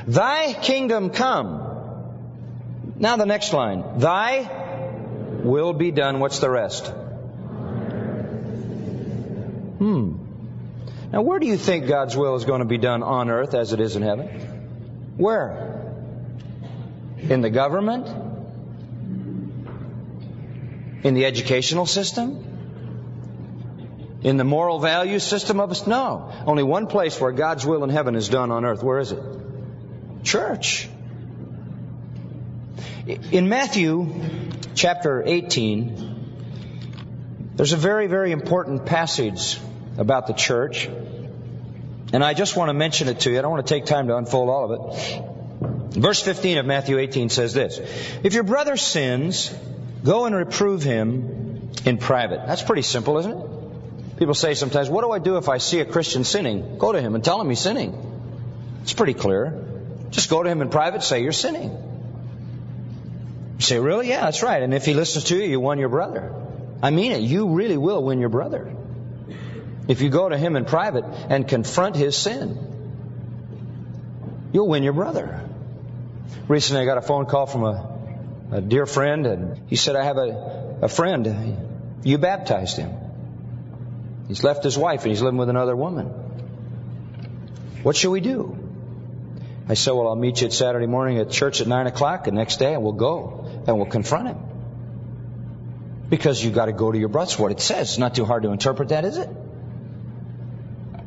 Thy 0.06 0.54
kingdom 0.54 1.10
come. 1.10 2.94
Now 2.96 3.18
the 3.18 3.26
next 3.26 3.52
line. 3.52 3.98
Thy 3.98 4.48
will 5.44 5.74
be 5.74 5.90
done. 5.90 6.18
What's 6.18 6.38
the 6.38 6.48
rest? 6.48 6.86
Hmm. 9.76 10.25
Now, 11.16 11.22
where 11.22 11.38
do 11.38 11.46
you 11.46 11.56
think 11.56 11.86
God's 11.86 12.14
will 12.14 12.36
is 12.36 12.44
going 12.44 12.58
to 12.58 12.66
be 12.66 12.76
done 12.76 13.02
on 13.02 13.30
earth 13.30 13.54
as 13.54 13.72
it 13.72 13.80
is 13.80 13.96
in 13.96 14.02
heaven? 14.02 14.26
Where? 15.16 15.94
In 17.16 17.40
the 17.40 17.48
government? 17.48 18.06
In 21.02 21.14
the 21.14 21.24
educational 21.24 21.86
system? 21.86 22.44
In 24.24 24.36
the 24.36 24.44
moral 24.44 24.78
value 24.78 25.18
system 25.18 25.58
of 25.58 25.70
us? 25.70 25.86
No. 25.86 26.30
Only 26.44 26.64
one 26.64 26.86
place 26.86 27.18
where 27.18 27.32
God's 27.32 27.64
will 27.64 27.82
in 27.82 27.88
heaven 27.88 28.14
is 28.14 28.28
done 28.28 28.50
on 28.50 28.66
earth. 28.66 28.82
Where 28.82 28.98
is 28.98 29.12
it? 29.12 29.22
Church. 30.22 30.86
In 33.06 33.48
Matthew 33.48 34.20
chapter 34.74 35.22
18, 35.24 37.54
there's 37.56 37.72
a 37.72 37.78
very, 37.78 38.06
very 38.06 38.32
important 38.32 38.84
passage 38.84 39.58
about 39.98 40.26
the 40.26 40.32
church. 40.32 40.88
And 42.12 42.22
I 42.22 42.34
just 42.34 42.56
want 42.56 42.68
to 42.68 42.74
mention 42.74 43.08
it 43.08 43.20
to 43.20 43.30
you. 43.30 43.38
I 43.38 43.42
don't 43.42 43.50
want 43.50 43.66
to 43.66 43.74
take 43.74 43.86
time 43.86 44.06
to 44.08 44.16
unfold 44.16 44.48
all 44.48 44.72
of 44.72 44.96
it. 44.96 45.22
Verse 46.00 46.22
15 46.22 46.58
of 46.58 46.66
Matthew 46.66 46.98
18 46.98 47.30
says 47.30 47.54
this 47.54 47.78
If 48.22 48.34
your 48.34 48.44
brother 48.44 48.76
sins, 48.76 49.52
go 50.04 50.26
and 50.26 50.34
reprove 50.34 50.82
him 50.82 51.70
in 51.84 51.98
private. 51.98 52.46
That's 52.46 52.62
pretty 52.62 52.82
simple, 52.82 53.18
isn't 53.18 53.32
it? 53.32 54.18
People 54.18 54.34
say 54.34 54.54
sometimes, 54.54 54.88
What 54.88 55.02
do 55.02 55.10
I 55.10 55.18
do 55.18 55.36
if 55.36 55.48
I 55.48 55.58
see 55.58 55.80
a 55.80 55.84
Christian 55.84 56.24
sinning? 56.24 56.78
Go 56.78 56.92
to 56.92 57.00
him 57.00 57.14
and 57.14 57.24
tell 57.24 57.40
him 57.40 57.48
he's 57.48 57.60
sinning. 57.60 57.94
It's 58.82 58.92
pretty 58.92 59.14
clear. 59.14 59.64
Just 60.10 60.30
go 60.30 60.42
to 60.42 60.48
him 60.48 60.62
in 60.62 60.68
private, 60.68 61.02
say 61.02 61.22
you're 61.22 61.32
sinning. 61.32 61.70
You 63.58 63.62
say, 63.62 63.78
Really? 63.78 64.08
Yeah, 64.08 64.20
that's 64.20 64.42
right. 64.42 64.62
And 64.62 64.72
if 64.74 64.84
he 64.84 64.94
listens 64.94 65.24
to 65.24 65.36
you, 65.36 65.44
you 65.44 65.60
won 65.60 65.78
your 65.78 65.88
brother. 65.88 66.32
I 66.82 66.90
mean 66.90 67.12
it. 67.12 67.22
You 67.22 67.48
really 67.48 67.76
will 67.78 68.02
win 68.02 68.20
your 68.20 68.28
brother. 68.28 68.72
If 69.88 70.00
you 70.00 70.08
go 70.08 70.28
to 70.28 70.36
him 70.36 70.56
in 70.56 70.64
private 70.64 71.04
and 71.04 71.46
confront 71.46 71.96
his 71.96 72.16
sin, 72.16 72.58
you'll 74.52 74.68
win 74.68 74.82
your 74.82 74.92
brother. 74.92 75.42
Recently, 76.48 76.82
I 76.82 76.84
got 76.84 76.98
a 76.98 77.02
phone 77.02 77.26
call 77.26 77.46
from 77.46 77.64
a 77.64 77.96
a 78.50 78.60
dear 78.60 78.86
friend, 78.86 79.26
and 79.26 79.68
he 79.68 79.76
said, 79.76 79.96
I 79.96 80.04
have 80.04 80.18
a, 80.18 80.78
a 80.82 80.88
friend. 80.88 81.98
You 82.04 82.18
baptized 82.18 82.76
him. 82.76 82.92
He's 84.28 84.44
left 84.44 84.64
his 84.64 84.76
wife 84.76 85.02
and 85.02 85.10
he's 85.10 85.22
living 85.22 85.38
with 85.38 85.48
another 85.48 85.76
woman. 85.76 86.06
What 87.82 87.96
should 87.96 88.10
we 88.10 88.20
do? 88.20 88.58
I 89.68 89.74
said, 89.74 89.92
Well, 89.92 90.08
I'll 90.08 90.16
meet 90.16 90.40
you 90.40 90.46
at 90.46 90.52
Saturday 90.52 90.86
morning 90.86 91.18
at 91.18 91.30
church 91.30 91.60
at 91.60 91.66
9 91.66 91.86
o'clock, 91.86 92.24
the 92.24 92.32
next 92.32 92.58
day, 92.58 92.74
and 92.74 92.82
we'll 92.82 92.92
go 92.92 93.62
and 93.66 93.76
we'll 93.76 93.86
confront 93.86 94.28
him. 94.28 94.38
Because 96.08 96.42
you've 96.42 96.54
got 96.54 96.66
to 96.66 96.72
go 96.72 96.92
to 96.92 96.98
your 96.98 97.08
brother. 97.08 97.26
That's 97.26 97.38
what 97.38 97.50
it 97.50 97.60
says. 97.60 97.90
It's 97.90 97.98
not 97.98 98.14
too 98.14 98.24
hard 98.24 98.44
to 98.44 98.50
interpret 98.50 98.90
that, 98.90 99.04
is 99.04 99.16
it? 99.16 99.28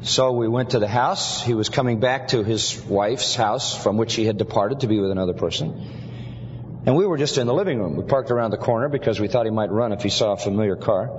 So 0.01 0.31
we 0.31 0.47
went 0.47 0.71
to 0.71 0.79
the 0.79 0.87
house. 0.87 1.43
He 1.43 1.53
was 1.53 1.67
coming 1.67 1.99
back 1.99 2.29
to 2.29 2.43
his 2.43 2.81
wife's 2.85 3.35
house 3.35 3.75
from 3.75 3.97
which 3.97 4.15
he 4.15 4.25
had 4.25 4.37
departed 4.37 4.81
to 4.81 4.87
be 4.87 4.99
with 4.99 5.11
another 5.11 5.33
person. 5.33 6.83
And 6.85 6.95
we 6.95 7.05
were 7.05 7.17
just 7.17 7.37
in 7.37 7.47
the 7.47 7.53
living 7.53 7.79
room. 7.79 7.97
We 7.97 8.03
parked 8.03 8.31
around 8.31 8.51
the 8.51 8.57
corner 8.57 8.87
because 8.87 9.19
we 9.19 9.27
thought 9.27 9.45
he 9.45 9.51
might 9.51 9.71
run 9.71 9.91
if 9.91 10.01
he 10.01 10.09
saw 10.09 10.31
a 10.31 10.37
familiar 10.37 10.77
car. 10.77 11.09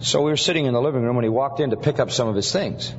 So 0.00 0.22
we 0.22 0.30
were 0.30 0.36
sitting 0.36 0.66
in 0.66 0.74
the 0.74 0.80
living 0.80 1.02
room 1.02 1.14
when 1.14 1.24
he 1.24 1.28
walked 1.28 1.60
in 1.60 1.70
to 1.70 1.76
pick 1.76 2.00
up 2.00 2.10
some 2.10 2.26
of 2.26 2.34
his 2.34 2.50
things. 2.50 2.92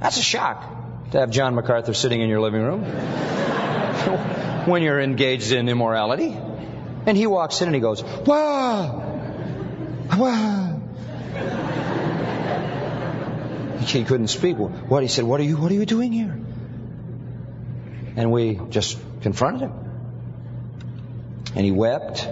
That's 0.00 0.16
a 0.16 0.22
shock 0.22 1.10
to 1.12 1.20
have 1.20 1.30
John 1.30 1.54
MacArthur 1.54 1.94
sitting 1.94 2.20
in 2.20 2.28
your 2.28 2.40
living 2.40 2.62
room 2.62 2.82
when 4.66 4.82
you're 4.82 5.00
engaged 5.00 5.52
in 5.52 5.68
immorality. 5.68 6.36
And 7.06 7.16
he 7.16 7.26
walks 7.26 7.60
in 7.60 7.68
and 7.68 7.74
he 7.74 7.80
goes, 7.80 8.02
Wow! 8.02 9.06
Wow! 10.16 10.80
He 13.80 14.04
couldn't 14.04 14.28
speak. 14.28 14.56
What? 14.56 15.02
He 15.02 15.08
said, 15.08 15.24
What 15.24 15.40
are 15.40 15.44
you, 15.44 15.56
what 15.56 15.70
are 15.70 15.74
you 15.74 15.86
doing 15.86 16.12
here? 16.12 16.38
And 18.16 18.32
we 18.32 18.60
just 18.70 18.98
confronted 19.22 19.62
him. 19.62 19.72
And 21.54 21.64
he 21.64 21.72
wept. 21.72 22.28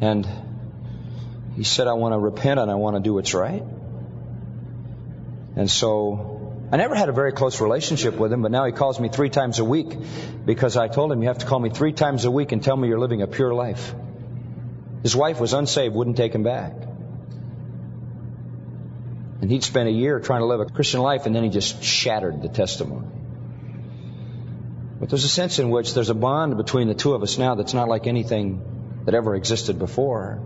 And 0.00 0.26
he 1.56 1.64
said, 1.64 1.86
I 1.86 1.94
want 1.94 2.14
to 2.14 2.18
repent 2.18 2.60
and 2.60 2.70
I 2.70 2.74
want 2.74 2.96
to 2.96 3.00
do 3.00 3.14
what's 3.14 3.34
right. 3.34 3.62
And 5.56 5.70
so 5.70 6.56
I 6.72 6.76
never 6.76 6.94
had 6.94 7.08
a 7.08 7.12
very 7.12 7.32
close 7.32 7.60
relationship 7.60 8.14
with 8.16 8.32
him, 8.32 8.42
but 8.42 8.50
now 8.50 8.64
he 8.64 8.72
calls 8.72 8.98
me 8.98 9.10
three 9.10 9.28
times 9.28 9.58
a 9.58 9.64
week 9.64 9.94
because 10.46 10.76
I 10.76 10.88
told 10.88 11.12
him 11.12 11.20
you 11.20 11.28
have 11.28 11.38
to 11.38 11.46
call 11.46 11.60
me 11.60 11.68
three 11.68 11.92
times 11.92 12.24
a 12.24 12.30
week 12.30 12.52
and 12.52 12.62
tell 12.62 12.76
me 12.76 12.88
you're 12.88 12.98
living 12.98 13.20
a 13.20 13.26
pure 13.26 13.52
life. 13.52 13.94
His 15.02 15.14
wife 15.14 15.38
was 15.40 15.52
unsaved, 15.52 15.94
wouldn't 15.94 16.16
take 16.16 16.34
him 16.34 16.44
back. 16.44 16.72
And 19.42 19.50
he'd 19.50 19.64
spent 19.64 19.88
a 19.88 19.92
year 19.92 20.20
trying 20.20 20.40
to 20.40 20.46
live 20.46 20.60
a 20.60 20.66
Christian 20.66 21.00
life, 21.00 21.26
and 21.26 21.34
then 21.34 21.42
he 21.42 21.50
just 21.50 21.82
shattered 21.82 22.42
the 22.42 22.48
testimony. 22.48 23.08
But 25.00 25.10
there's 25.10 25.24
a 25.24 25.28
sense 25.28 25.58
in 25.58 25.68
which 25.68 25.94
there's 25.94 26.10
a 26.10 26.14
bond 26.14 26.56
between 26.56 26.86
the 26.86 26.94
two 26.94 27.12
of 27.12 27.24
us 27.24 27.38
now 27.38 27.56
that's 27.56 27.74
not 27.74 27.88
like 27.88 28.06
anything 28.06 29.02
that 29.04 29.16
ever 29.16 29.34
existed 29.34 29.80
before. 29.80 30.40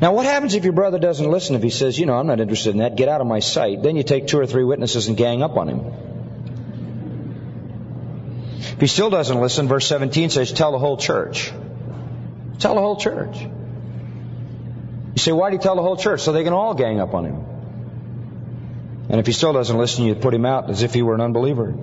Now, 0.00 0.12
what 0.12 0.24
happens 0.24 0.54
if 0.54 0.62
your 0.62 0.72
brother 0.72 1.00
doesn't 1.00 1.28
listen? 1.28 1.56
If 1.56 1.64
he 1.64 1.70
says, 1.70 1.98
you 1.98 2.06
know, 2.06 2.14
I'm 2.14 2.28
not 2.28 2.38
interested 2.38 2.70
in 2.70 2.76
that, 2.78 2.94
get 2.94 3.08
out 3.08 3.20
of 3.20 3.26
my 3.26 3.40
sight. 3.40 3.82
Then 3.82 3.96
you 3.96 4.04
take 4.04 4.28
two 4.28 4.38
or 4.38 4.46
three 4.46 4.62
witnesses 4.62 5.08
and 5.08 5.16
gang 5.16 5.42
up 5.42 5.56
on 5.56 5.68
him. 5.68 5.80
If 8.60 8.80
he 8.80 8.86
still 8.86 9.10
doesn't 9.10 9.40
listen, 9.40 9.66
verse 9.66 9.88
17 9.88 10.30
says, 10.30 10.52
tell 10.52 10.70
the 10.70 10.78
whole 10.78 10.96
church. 10.96 11.52
Tell 12.60 12.76
the 12.76 12.80
whole 12.80 13.00
church. 13.00 13.36
You 13.40 15.18
say, 15.18 15.32
why 15.32 15.50
do 15.50 15.56
you 15.56 15.62
tell 15.62 15.74
the 15.74 15.82
whole 15.82 15.96
church? 15.96 16.20
So 16.20 16.30
they 16.30 16.44
can 16.44 16.52
all 16.52 16.74
gang 16.74 17.00
up 17.00 17.14
on 17.14 17.24
him. 17.24 17.49
And 19.10 19.18
if 19.18 19.26
he 19.26 19.32
still 19.32 19.52
doesn't 19.52 19.76
listen, 19.76 20.04
you 20.04 20.14
put 20.14 20.32
him 20.32 20.46
out 20.46 20.70
as 20.70 20.84
if 20.84 20.94
he 20.94 21.02
were 21.02 21.14
an 21.14 21.20
unbeliever. 21.20 21.74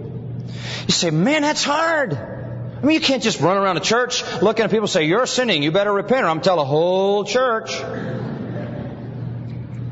You 0.88 0.94
say, 0.94 1.12
man, 1.12 1.42
that's 1.42 1.62
hard. 1.62 2.14
I 2.14 2.82
mean, 2.82 2.94
you 2.94 3.02
can't 3.02 3.22
just 3.22 3.42
run 3.42 3.58
around 3.58 3.76
a 3.76 3.82
church 3.82 4.24
looking 4.42 4.64
at 4.64 4.70
people 4.70 4.84
and 4.84 4.90
say, 4.90 5.04
you're 5.06 5.26
sinning, 5.26 5.62
you 5.62 5.72
better 5.72 5.92
repent, 5.92 6.24
or 6.24 6.30
I'm 6.30 6.40
tell 6.40 6.56
the 6.56 6.64
whole 6.64 7.26
church. 7.26 7.82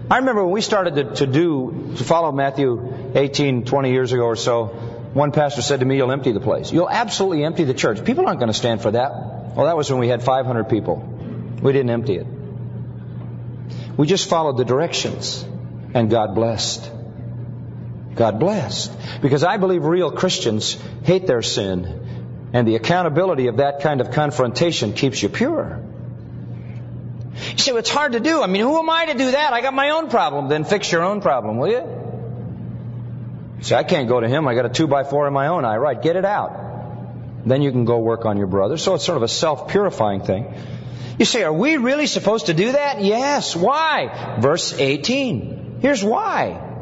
I 0.10 0.18
remember 0.18 0.46
when 0.46 0.54
we 0.54 0.62
started 0.62 0.96
to, 0.96 1.16
to 1.16 1.28
do, 1.28 1.94
to 1.98 2.04
follow 2.06 2.32
Matthew 2.32 3.12
18, 3.16 3.66
20 3.66 3.92
years 3.92 4.14
ago 4.14 4.24
or 4.24 4.38
so, 4.38 4.68
one 5.14 5.34
pastor 5.34 5.62
said 5.62 5.82
to 5.82 5.86
me, 5.86 5.98
you'll 5.98 6.12
empty 6.12 6.32
the 6.32 6.40
place. 6.40 6.72
You'll 6.72 6.90
absolutely 6.90 7.44
empty 7.44 7.66
the 7.66 7.74
church. 7.74 8.06
People 8.06 8.28
aren't 8.28 8.40
going 8.40 8.52
to 8.52 8.58
stand 8.58 8.82
for 8.82 8.92
that. 8.92 9.12
Well, 9.56 9.66
that 9.66 9.76
was 9.76 9.90
when 9.90 10.00
we 10.00 10.08
had 10.08 10.24
500 10.24 10.70
people. 10.70 10.98
We 11.62 11.74
didn't 11.74 11.90
empty 11.90 12.16
it. 12.16 12.28
We 13.98 14.08
just 14.08 14.30
followed 14.30 14.58
the 14.58 14.66
directions, 14.66 15.44
and 15.94 16.10
God 16.10 16.36
blessed. 16.36 16.92
God 18.16 18.40
blessed. 18.40 18.92
Because 19.22 19.44
I 19.44 19.58
believe 19.58 19.84
real 19.84 20.12
Christians 20.12 20.78
hate 21.04 21.28
their 21.28 21.42
sin, 21.42 22.50
and 22.54 22.68
the 22.68 22.76
accountability 22.76 23.48
of 23.48 23.58
that 23.58 23.82
kind 23.82 24.02
of 24.02 24.12
confrontation 24.12 24.94
keeps 24.94 25.22
you 25.22 25.30
pure. 25.30 25.82
You 27.52 27.58
say, 27.58 27.72
well, 27.74 27.80
it's 27.80 27.90
hard 27.90 28.14
to 28.14 28.22
do. 28.22 28.42
I 28.42 28.48
mean, 28.48 28.62
who 28.62 28.80
am 28.80 28.90
I 28.90 29.08
to 29.08 29.14
do 29.14 29.32
that? 29.32 29.52
I 29.52 29.62
got 29.62 29.74
my 29.74 29.90
own 29.92 30.10
problem. 30.10 30.48
Then 30.48 30.64
fix 30.64 30.92
your 30.92 31.04
own 31.04 31.20
problem, 31.20 31.58
will 31.58 31.70
you? 31.70 31.84
you 33.58 33.64
say, 33.64 33.76
I 33.76 33.84
can't 33.84 34.08
go 34.08 34.22
to 34.22 34.28
him. 34.28 34.48
I 34.48 34.56
got 34.56 34.66
a 34.66 34.70
two 34.70 34.88
by 34.88 35.04
four 35.04 35.28
in 35.28 35.34
my 35.34 35.48
own 35.48 35.66
eye. 35.66 35.76
Right, 35.76 36.02
get 36.02 36.16
it 36.16 36.24
out. 36.24 36.62
Then 37.46 37.62
you 37.62 37.72
can 37.72 37.84
go 37.84 38.00
work 38.00 38.26
on 38.26 38.38
your 38.38 38.48
brother. 38.48 38.78
So 38.78 38.96
it's 38.96 39.06
sort 39.06 39.18
of 39.18 39.24
a 39.24 39.28
self-purifying 39.28 40.22
thing. 40.22 40.54
You 41.20 41.26
say, 41.26 41.44
are 41.44 41.54
we 41.54 41.78
really 41.78 42.08
supposed 42.08 42.48
to 42.48 42.54
do 42.54 42.72
that? 42.72 43.04
Yes. 43.04 43.56
Why? 43.56 44.38
Verse 44.40 44.74
18. 44.74 45.80
Here's 45.82 46.04
why. 46.04 46.75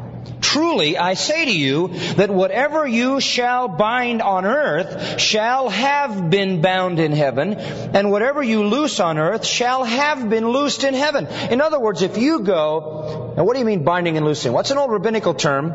Truly, 0.54 0.96
I 0.96 1.14
say 1.14 1.46
to 1.46 1.50
you 1.52 1.88
that 2.14 2.30
whatever 2.30 2.86
you 2.86 3.18
shall 3.18 3.66
bind 3.66 4.22
on 4.22 4.44
earth 4.44 5.20
shall 5.20 5.68
have 5.68 6.30
been 6.30 6.60
bound 6.60 7.00
in 7.00 7.10
heaven, 7.10 7.54
and 7.54 8.12
whatever 8.12 8.40
you 8.40 8.62
loose 8.62 9.00
on 9.00 9.18
earth 9.18 9.44
shall 9.44 9.82
have 9.82 10.30
been 10.30 10.46
loosed 10.48 10.84
in 10.84 10.94
heaven. 10.94 11.26
In 11.26 11.60
other 11.60 11.80
words, 11.80 12.02
if 12.02 12.16
you 12.18 12.42
go, 12.42 13.34
now 13.36 13.42
what 13.42 13.54
do 13.54 13.58
you 13.58 13.64
mean 13.64 13.82
binding 13.82 14.16
and 14.16 14.24
loosing? 14.24 14.52
What's 14.52 14.70
an 14.70 14.78
old 14.78 14.92
rabbinical 14.92 15.34
term? 15.34 15.72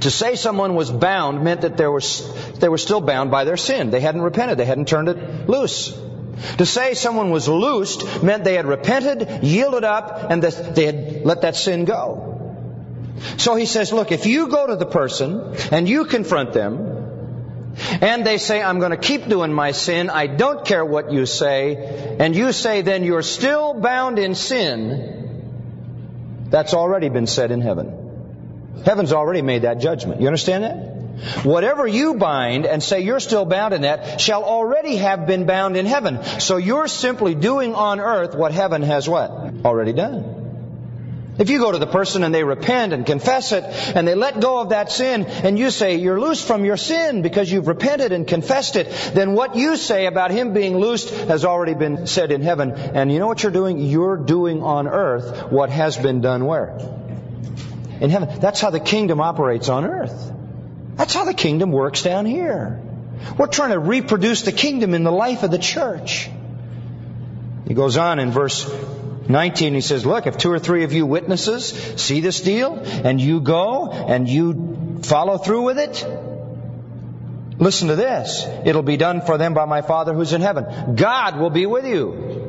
To 0.00 0.10
say 0.10 0.36
someone 0.36 0.74
was 0.74 0.90
bound 0.90 1.42
meant 1.42 1.62
that 1.62 1.78
they 1.78 1.86
were, 1.86 2.02
they 2.60 2.68
were 2.68 2.76
still 2.76 3.00
bound 3.00 3.30
by 3.30 3.44
their 3.44 3.56
sin. 3.56 3.90
They 3.90 4.00
hadn't 4.00 4.20
repented. 4.20 4.58
They 4.58 4.66
hadn't 4.66 4.88
turned 4.88 5.08
it 5.08 5.48
loose. 5.48 5.98
To 6.58 6.66
say 6.66 6.92
someone 6.92 7.30
was 7.30 7.48
loosed 7.48 8.22
meant 8.22 8.44
they 8.44 8.56
had 8.56 8.66
repented, 8.66 9.42
yielded 9.42 9.84
up, 9.84 10.30
and 10.30 10.42
they 10.42 10.84
had 10.84 11.24
let 11.24 11.40
that 11.40 11.56
sin 11.56 11.86
go. 11.86 12.35
So 13.36 13.54
he 13.54 13.66
says, 13.66 13.92
look, 13.92 14.12
if 14.12 14.26
you 14.26 14.48
go 14.48 14.66
to 14.66 14.76
the 14.76 14.86
person 14.86 15.54
and 15.70 15.88
you 15.88 16.04
confront 16.04 16.52
them, 16.52 16.94
and 18.00 18.26
they 18.26 18.38
say, 18.38 18.62
I'm 18.62 18.78
going 18.78 18.90
to 18.90 18.96
keep 18.96 19.28
doing 19.28 19.52
my 19.52 19.72
sin, 19.72 20.08
I 20.08 20.26
don't 20.26 20.64
care 20.64 20.84
what 20.84 21.12
you 21.12 21.26
say, 21.26 22.16
and 22.18 22.34
you 22.34 22.52
say, 22.52 22.82
then 22.82 23.04
you're 23.04 23.22
still 23.22 23.74
bound 23.74 24.18
in 24.18 24.34
sin, 24.34 26.46
that's 26.48 26.74
already 26.74 27.08
been 27.08 27.26
said 27.26 27.50
in 27.50 27.60
heaven. 27.60 28.82
Heaven's 28.84 29.12
already 29.12 29.42
made 29.42 29.62
that 29.62 29.78
judgment. 29.78 30.20
You 30.20 30.26
understand 30.26 30.64
that? 30.64 31.44
Whatever 31.44 31.86
you 31.86 32.14
bind 32.14 32.66
and 32.66 32.82
say 32.82 33.00
you're 33.00 33.20
still 33.20 33.46
bound 33.46 33.72
in 33.72 33.82
that 33.82 34.20
shall 34.20 34.44
already 34.44 34.96
have 34.96 35.26
been 35.26 35.46
bound 35.46 35.76
in 35.76 35.86
heaven. 35.86 36.22
So 36.40 36.58
you're 36.58 36.88
simply 36.88 37.34
doing 37.34 37.74
on 37.74 38.00
earth 38.00 38.34
what 38.34 38.52
heaven 38.52 38.82
has 38.82 39.08
what? 39.08 39.30
Already 39.64 39.94
done. 39.94 40.45
If 41.38 41.50
you 41.50 41.58
go 41.58 41.70
to 41.70 41.78
the 41.78 41.86
person 41.86 42.24
and 42.24 42.34
they 42.34 42.44
repent 42.44 42.94
and 42.94 43.04
confess 43.04 43.52
it 43.52 43.64
and 43.64 44.08
they 44.08 44.14
let 44.14 44.40
go 44.40 44.60
of 44.60 44.70
that 44.70 44.90
sin 44.90 45.24
and 45.26 45.58
you 45.58 45.70
say 45.70 45.96
you're 45.96 46.18
loose 46.18 46.42
from 46.42 46.64
your 46.64 46.78
sin 46.78 47.20
because 47.20 47.52
you've 47.52 47.68
repented 47.68 48.12
and 48.12 48.26
confessed 48.26 48.76
it, 48.76 48.88
then 49.14 49.32
what 49.32 49.54
you 49.54 49.76
say 49.76 50.06
about 50.06 50.30
him 50.30 50.54
being 50.54 50.78
loosed 50.78 51.10
has 51.10 51.44
already 51.44 51.74
been 51.74 52.06
said 52.06 52.32
in 52.32 52.40
heaven. 52.40 52.72
And 52.72 53.12
you 53.12 53.18
know 53.18 53.26
what 53.26 53.42
you're 53.42 53.52
doing? 53.52 53.78
You're 53.80 54.16
doing 54.16 54.62
on 54.62 54.88
earth 54.88 55.52
what 55.52 55.68
has 55.68 55.98
been 55.98 56.22
done 56.22 56.46
where? 56.46 56.78
In 58.00 58.08
heaven. 58.08 58.40
That's 58.40 58.60
how 58.60 58.70
the 58.70 58.80
kingdom 58.80 59.20
operates 59.20 59.68
on 59.68 59.84
earth. 59.84 60.32
That's 60.96 61.12
how 61.12 61.24
the 61.24 61.34
kingdom 61.34 61.70
works 61.70 62.02
down 62.02 62.24
here. 62.24 62.80
We're 63.36 63.46
trying 63.46 63.70
to 63.70 63.78
reproduce 63.78 64.42
the 64.42 64.52
kingdom 64.52 64.94
in 64.94 65.04
the 65.04 65.12
life 65.12 65.42
of 65.42 65.50
the 65.50 65.58
church. 65.58 66.30
He 67.68 67.74
goes 67.74 67.96
on 67.96 68.20
in 68.20 68.30
verse 68.30 68.64
19, 69.28 69.74
he 69.74 69.80
says, 69.80 70.06
look, 70.06 70.26
if 70.26 70.38
two 70.38 70.50
or 70.50 70.58
three 70.58 70.84
of 70.84 70.92
you 70.92 71.06
witnesses 71.06 71.68
see 71.96 72.20
this 72.20 72.40
deal 72.40 72.78
and 72.78 73.20
you 73.20 73.40
go 73.40 73.90
and 73.90 74.28
you 74.28 75.00
follow 75.02 75.38
through 75.38 75.62
with 75.62 75.78
it, 75.78 76.06
listen 77.58 77.88
to 77.88 77.96
this. 77.96 78.46
It'll 78.64 78.82
be 78.82 78.96
done 78.96 79.20
for 79.20 79.38
them 79.38 79.54
by 79.54 79.64
my 79.64 79.82
Father 79.82 80.14
who's 80.14 80.32
in 80.32 80.40
heaven. 80.40 80.96
God 80.96 81.38
will 81.38 81.50
be 81.50 81.66
with 81.66 81.86
you. 81.86 82.44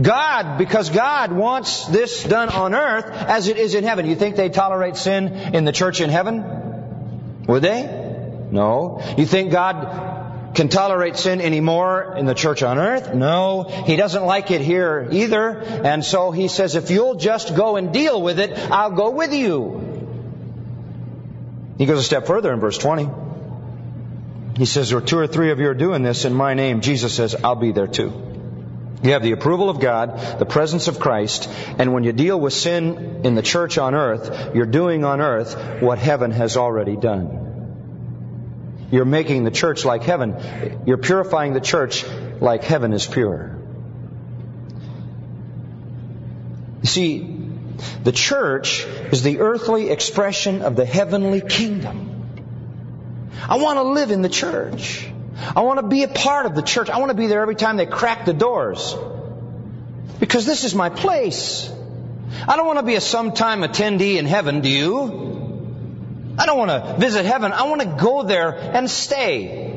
God, 0.00 0.56
because 0.56 0.88
God 0.88 1.32
wants 1.32 1.86
this 1.86 2.24
done 2.24 2.48
on 2.48 2.74
earth 2.74 3.06
as 3.06 3.48
it 3.48 3.58
is 3.58 3.74
in 3.74 3.84
heaven. 3.84 4.06
You 4.06 4.14
think 4.14 4.36
they 4.36 4.48
tolerate 4.48 4.96
sin 4.96 5.28
in 5.54 5.64
the 5.64 5.72
church 5.72 6.00
in 6.00 6.10
heaven? 6.10 7.44
Would 7.46 7.62
they? 7.62 7.82
No. 8.50 9.02
You 9.18 9.26
think 9.26 9.52
God 9.52 10.19
can 10.54 10.68
tolerate 10.68 11.16
sin 11.16 11.40
anymore 11.40 12.14
in 12.16 12.26
the 12.26 12.34
church 12.34 12.62
on 12.62 12.78
earth? 12.78 13.14
No. 13.14 13.62
He 13.86 13.96
doesn't 13.96 14.24
like 14.24 14.50
it 14.50 14.60
here 14.60 15.08
either. 15.10 15.58
And 15.60 16.04
so 16.04 16.32
he 16.32 16.48
says, 16.48 16.74
if 16.74 16.90
you'll 16.90 17.14
just 17.14 17.54
go 17.54 17.76
and 17.76 17.92
deal 17.92 18.20
with 18.20 18.40
it, 18.40 18.58
I'll 18.70 18.90
go 18.90 19.10
with 19.10 19.32
you. 19.32 19.86
He 21.78 21.86
goes 21.86 21.98
a 21.98 22.02
step 22.02 22.26
further 22.26 22.52
in 22.52 22.60
verse 22.60 22.78
20. 22.78 23.08
He 24.56 24.66
says, 24.66 24.92
or 24.92 25.00
two 25.00 25.18
or 25.18 25.26
three 25.26 25.52
of 25.52 25.60
you 25.60 25.68
are 25.68 25.74
doing 25.74 26.02
this 26.02 26.24
in 26.24 26.34
my 26.34 26.54
name. 26.54 26.80
Jesus 26.80 27.14
says, 27.14 27.34
I'll 27.34 27.54
be 27.54 27.72
there 27.72 27.86
too. 27.86 28.12
You 29.02 29.12
have 29.12 29.22
the 29.22 29.32
approval 29.32 29.70
of 29.70 29.80
God, 29.80 30.38
the 30.38 30.44
presence 30.44 30.88
of 30.88 30.98
Christ, 30.98 31.48
and 31.78 31.94
when 31.94 32.04
you 32.04 32.12
deal 32.12 32.38
with 32.38 32.52
sin 32.52 33.22
in 33.24 33.34
the 33.34 33.40
church 33.40 33.78
on 33.78 33.94
earth, 33.94 34.54
you're 34.54 34.66
doing 34.66 35.04
on 35.06 35.22
earth 35.22 35.80
what 35.80 35.98
heaven 35.98 36.32
has 36.32 36.58
already 36.58 36.96
done. 36.96 37.49
You're 38.90 39.04
making 39.04 39.44
the 39.44 39.50
church 39.50 39.84
like 39.84 40.02
heaven. 40.02 40.82
You're 40.86 40.98
purifying 40.98 41.52
the 41.52 41.60
church 41.60 42.04
like 42.40 42.64
heaven 42.64 42.92
is 42.92 43.06
pure. 43.06 43.56
You 46.82 46.88
see, 46.88 47.38
the 48.02 48.12
church 48.12 48.84
is 49.12 49.22
the 49.22 49.40
earthly 49.40 49.90
expression 49.90 50.62
of 50.62 50.76
the 50.76 50.84
heavenly 50.84 51.40
kingdom. 51.40 52.06
I 53.48 53.56
want 53.56 53.78
to 53.78 53.82
live 53.82 54.10
in 54.10 54.22
the 54.22 54.28
church. 54.28 55.08
I 55.56 55.62
want 55.62 55.80
to 55.80 55.86
be 55.86 56.02
a 56.02 56.08
part 56.08 56.46
of 56.46 56.54
the 56.54 56.62
church. 56.62 56.90
I 56.90 56.98
want 56.98 57.10
to 57.10 57.16
be 57.16 57.26
there 57.26 57.40
every 57.40 57.54
time 57.54 57.76
they 57.76 57.86
crack 57.86 58.24
the 58.24 58.32
doors. 58.32 58.96
Because 60.18 60.46
this 60.46 60.64
is 60.64 60.74
my 60.74 60.90
place. 60.90 61.70
I 62.46 62.56
don't 62.56 62.66
want 62.66 62.78
to 62.78 62.84
be 62.84 62.94
a 62.94 63.00
sometime 63.00 63.60
attendee 63.60 64.16
in 64.16 64.26
heaven, 64.26 64.60
do 64.60 64.68
you? 64.68 65.29
I 66.40 66.46
don't 66.46 66.56
want 66.56 66.70
to 66.70 66.96
visit 66.98 67.26
heaven. 67.26 67.52
I 67.52 67.64
want 67.64 67.82
to 67.82 67.96
go 68.02 68.22
there 68.22 68.50
and 68.50 68.90
stay. 68.90 69.76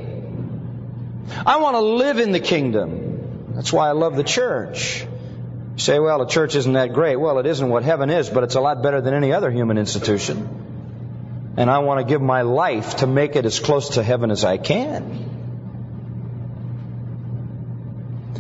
I 1.46 1.58
want 1.58 1.76
to 1.76 1.82
live 1.82 2.20
in 2.20 2.32
the 2.32 2.40
kingdom. 2.40 3.54
That's 3.54 3.74
why 3.74 3.90
I 3.90 3.92
love 3.92 4.16
the 4.16 4.24
church. 4.24 5.02
You 5.02 5.80
say, 5.80 6.00
well, 6.00 6.20
the 6.20 6.26
church 6.26 6.56
isn't 6.56 6.72
that 6.72 6.94
great. 6.94 7.18
Well, 7.18 7.40
it 7.40 7.46
isn't 7.48 7.68
what 7.68 7.84
heaven 7.84 8.10
is, 8.10 8.30
but 8.30 8.46
it's 8.46 8.56
a 8.56 8.62
lot 8.62 8.82
better 8.82 9.02
than 9.02 9.14
any 9.14 9.34
other 9.34 9.52
human 9.52 9.78
institution. 9.78 11.54
And 11.58 11.70
I 11.70 11.80
want 11.80 12.00
to 12.00 12.06
give 12.10 12.22
my 12.22 12.44
life 12.44 12.96
to 12.98 13.08
make 13.08 13.36
it 13.36 13.46
as 13.46 13.60
close 13.60 13.90
to 13.96 14.04
heaven 14.04 14.32
as 14.32 14.46
I 14.46 14.56
can. 14.56 15.32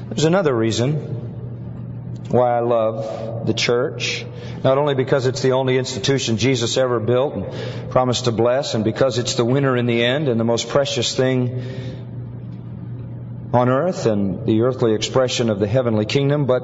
There's 0.08 0.24
another 0.24 0.56
reason 0.56 1.23
why 2.30 2.58
I 2.58 2.60
love 2.62 3.46
the 3.46 3.54
church. 3.54 4.26
Not 4.64 4.78
only 4.78 4.96
because 4.96 5.26
it's 5.26 5.42
the 5.42 5.52
only 5.52 5.78
institution 5.78 6.38
Jesus 6.38 6.78
ever 6.78 7.00
built 7.00 7.36
and 7.36 7.92
promised 7.92 8.26
to 8.26 8.32
bless, 8.32 8.76
and 8.76 8.84
because 8.84 9.18
it's 9.18 9.36
the 9.36 9.46
winner 9.46 9.76
in 9.76 9.86
the 9.86 10.04
end 10.04 10.30
and 10.30 10.40
the 10.40 10.46
most 10.46 10.70
precious 10.70 11.16
thing 11.16 11.62
on 13.54 13.70
earth 13.70 14.06
and 14.06 14.46
the 14.46 14.62
earthly 14.62 14.94
expression 14.94 15.50
of 15.50 15.60
the 15.60 15.68
heavenly 15.68 16.06
kingdom, 16.06 16.46
but 16.46 16.64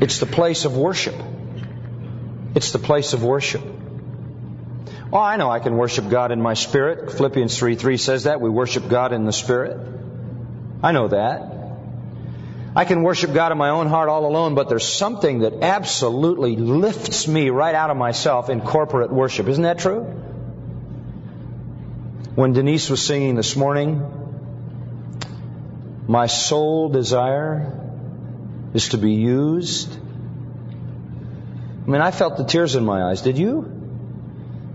it's 0.00 0.18
the 0.18 0.26
place 0.26 0.64
of 0.64 0.76
worship. 0.76 1.16
It's 2.54 2.72
the 2.72 2.78
place 2.78 3.14
of 3.14 3.24
worship. 3.24 3.62
Oh, 5.10 5.18
I 5.18 5.36
know 5.36 5.50
I 5.50 5.58
can 5.58 5.76
worship 5.76 6.08
God 6.10 6.32
in 6.32 6.40
my 6.40 6.54
spirit. 6.54 7.10
Philippians 7.10 7.56
3 7.58 7.76
3 7.76 7.96
says 7.96 8.24
that. 8.24 8.40
We 8.40 8.50
worship 8.50 8.88
God 8.88 9.12
in 9.12 9.24
the 9.24 9.32
spirit. 9.32 9.78
I 10.82 10.92
know 10.92 11.08
that. 11.08 11.57
I 12.78 12.84
can 12.84 13.02
worship 13.02 13.34
God 13.34 13.50
in 13.50 13.58
my 13.58 13.70
own 13.70 13.88
heart 13.88 14.08
all 14.08 14.24
alone, 14.24 14.54
but 14.54 14.68
there's 14.68 14.86
something 14.86 15.40
that 15.40 15.52
absolutely 15.62 16.54
lifts 16.54 17.26
me 17.26 17.50
right 17.50 17.74
out 17.74 17.90
of 17.90 17.96
myself 17.96 18.50
in 18.50 18.60
corporate 18.60 19.12
worship. 19.12 19.48
Isn't 19.48 19.64
that 19.64 19.80
true? 19.80 20.04
When 22.36 22.52
Denise 22.52 22.88
was 22.88 23.04
singing 23.04 23.34
this 23.34 23.56
morning, 23.56 24.00
my 26.06 26.28
sole 26.28 26.88
desire 26.88 27.72
is 28.74 28.90
to 28.90 28.98
be 28.98 29.14
used. 29.14 29.92
I 31.84 31.90
mean, 31.90 32.00
I 32.00 32.12
felt 32.12 32.36
the 32.36 32.44
tears 32.44 32.76
in 32.76 32.84
my 32.84 33.10
eyes. 33.10 33.22
Did 33.22 33.38
you? 33.38 33.62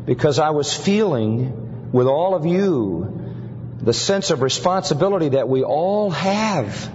Because 0.05 0.39
I 0.39 0.49
was 0.49 0.73
feeling 0.73 1.93
with 1.93 2.07
all 2.07 2.35
of 2.35 2.45
you 2.45 3.77
the 3.81 3.93
sense 3.93 4.29
of 4.29 4.41
responsibility 4.41 5.29
that 5.29 5.47
we 5.47 5.63
all 5.63 6.09
have 6.09 6.91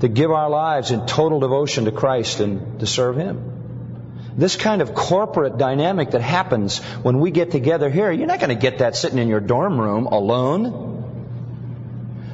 to 0.00 0.08
give 0.08 0.30
our 0.30 0.50
lives 0.50 0.90
in 0.90 1.06
total 1.06 1.40
devotion 1.40 1.86
to 1.86 1.92
Christ 1.92 2.40
and 2.40 2.80
to 2.80 2.86
serve 2.86 3.16
Him. 3.16 3.52
This 4.36 4.56
kind 4.56 4.82
of 4.82 4.94
corporate 4.94 5.56
dynamic 5.56 6.10
that 6.10 6.20
happens 6.20 6.78
when 7.02 7.20
we 7.20 7.30
get 7.30 7.50
together 7.50 7.88
here, 7.88 8.12
you're 8.12 8.26
not 8.26 8.38
going 8.38 8.50
to 8.50 8.60
get 8.60 8.78
that 8.78 8.94
sitting 8.94 9.18
in 9.18 9.28
your 9.28 9.40
dorm 9.40 9.80
room 9.80 10.06
alone. 10.06 10.92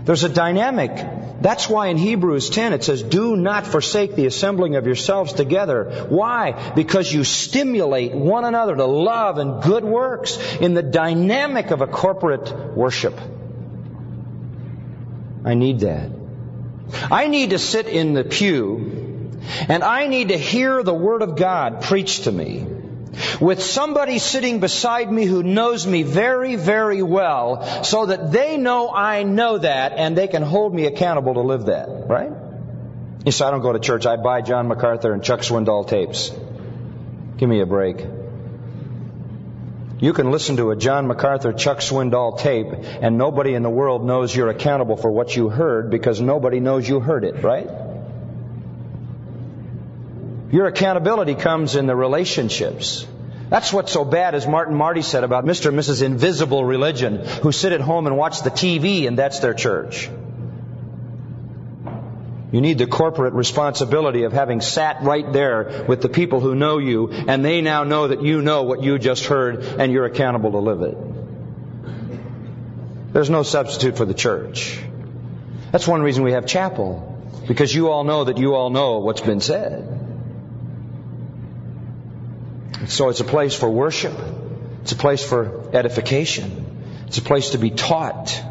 There's 0.05 0.25
a 0.25 0.29
dynamic. 0.29 0.91
That's 1.41 1.69
why 1.69 1.89
in 1.89 1.97
Hebrews 1.97 2.51
10 2.51 2.73
it 2.73 2.83
says, 2.83 3.05
do 3.05 3.37
not 3.37 3.69
forsake 3.69 4.17
the 4.17 4.27
assembling 4.27 4.75
of 4.75 4.87
yourselves 4.87 5.33
together. 5.33 6.07
Why? 6.09 6.73
Because 6.75 7.13
you 7.13 7.23
stimulate 7.23 8.13
one 8.13 8.45
another 8.45 8.75
to 8.75 8.85
love 8.85 9.39
and 9.39 9.63
good 9.63 9.85
works 9.85 10.39
in 10.61 10.75
the 10.75 10.83
dynamic 10.83 11.71
of 11.71 11.83
a 11.83 11.87
corporate 11.87 12.53
worship. 12.77 13.19
I 15.45 15.55
need 15.55 15.81
that. 15.81 16.22
I 17.11 17.29
need 17.29 17.51
to 17.51 17.59
sit 17.59 17.87
in 17.87 18.15
the 18.15 18.25
pew 18.25 19.41
and 19.69 19.83
I 19.83 20.07
need 20.07 20.29
to 20.29 20.39
hear 20.39 20.83
the 20.83 20.95
Word 20.95 21.23
of 21.23 21.37
God 21.37 21.83
preached 21.83 22.25
to 22.25 22.33
me 22.33 22.67
with 23.41 23.63
somebody 23.63 24.19
sitting 24.19 24.61
beside 24.61 25.11
me 25.11 25.25
who 25.25 25.43
knows 25.43 25.87
me 25.87 26.03
very, 26.03 26.57
very 26.57 27.03
well 27.03 27.85
so 27.85 28.07
that 28.07 28.33
they 28.33 28.57
know 28.57 28.91
I 28.91 29.23
know 29.23 29.59
that 29.59 29.93
and 29.97 30.17
they 30.17 30.29
can 30.29 30.43
hold 30.43 30.75
me 30.75 30.87
accountable 30.87 31.35
to 31.35 31.41
live 31.41 31.67
that, 31.67 32.09
right? 32.09 32.33
Yes, 33.25 33.41
I 33.41 33.51
don't 33.51 33.61
go 33.61 33.73
to 33.73 33.79
church. 33.79 34.07
I 34.07 34.17
buy 34.17 34.41
John 34.41 34.69
MacArthur 34.69 35.13
and 35.13 35.23
Chuck 35.23 35.41
Swindoll 35.41 35.87
tapes. 35.87 36.33
Give 37.37 37.49
me 37.49 37.61
a 37.61 37.67
break. 37.67 38.05
You 40.03 40.13
can 40.13 40.33
listen 40.33 40.57
to 40.57 40.73
a 40.73 40.77
John 40.77 41.07
MacArthur, 41.07 41.53
Chuck 41.53 41.79
Swindoll 41.79 42.37
tape, 42.37 42.67
and 42.73 43.17
nobody 43.17 43.55
in 43.55 43.63
the 43.63 43.71
world 43.71 44.05
knows 44.05 44.35
you're 44.35 44.49
accountable 44.49 44.97
for 44.97 45.09
what 45.09 45.37
you 45.37 45.49
heard 45.49 45.91
because 45.91 46.21
nobody 46.21 46.59
knows 46.59 46.89
you 46.89 46.99
heard 46.99 47.23
it, 47.23 47.45
right? 47.45 47.69
Your 50.51 50.67
accountability 50.67 51.37
comes 51.37 51.77
in 51.77 51.87
the 51.87 51.95
relationships. 51.95 53.07
That's 53.49 53.73
what's 53.73 53.93
so 53.93 54.05
bad, 54.05 54.35
as 54.35 54.45
Martin 54.45 54.75
Marty 54.75 55.03
said 55.03 55.23
about 55.23 55.45
Mr. 55.45 55.67
and 55.67 55.79
Mrs. 55.79 56.03
Invisible 56.03 56.65
Religion, 56.65 57.25
who 57.25 57.53
sit 57.53 57.71
at 57.71 57.81
home 57.81 58.09
and 58.09 58.17
watch 58.17 58.43
the 58.43 58.51
TV 58.51 59.07
and 59.07 59.17
that's 59.17 59.39
their 59.39 59.55
church. 59.55 60.11
You 62.53 62.61
need 62.61 62.77
the 62.77 62.87
corporate 62.87 63.33
responsibility 63.33 64.25
of 64.25 64.35
having 64.35 64.61
sat 64.61 65.03
right 65.03 65.33
there 65.33 65.87
with 65.89 66.03
the 66.03 66.11
people 66.11 66.39
who 66.39 66.55
know 66.55 66.77
you, 66.77 67.09
and 67.11 67.43
they 67.43 67.63
now 67.63 67.85
know 67.85 68.09
that 68.09 68.23
you 68.23 68.43
know 68.43 68.65
what 68.65 68.83
you 68.83 68.99
just 68.99 69.25
heard, 69.25 69.65
and 69.65 69.91
you're 69.91 70.05
accountable 70.05 70.53
to 70.53 70.59
live 70.59 70.83
it. 70.83 70.97
There's 73.15 73.31
no 73.31 73.43
substitute 73.43 73.97
for 73.97 74.05
the 74.05 74.13
church. 74.15 74.79
That's 75.71 75.89
one 75.89 76.03
reason 76.03 76.25
we 76.25 76.33
have 76.33 76.47
chapel, 76.47 77.19
because 77.49 77.75
you 77.75 77.89
all 77.89 78.05
know 78.05 78.25
that 78.25 78.37
you 78.37 78.55
all 78.55 78.69
know 78.69 78.99
what's 78.99 79.23
been 79.23 79.41
said. 79.41 79.89
So 82.87 83.09
it's 83.09 83.21
a 83.21 83.25
place 83.25 83.55
for 83.55 83.71
worship. 83.71 84.13
It's 84.83 84.93
a 84.93 84.97
place 84.97 85.25
for 85.25 85.71
edification. 85.75 87.05
It's 87.07 87.17
a 87.17 87.23
place 87.23 87.51
to 87.51 87.59
be 87.59 87.71
taught. 87.71 88.43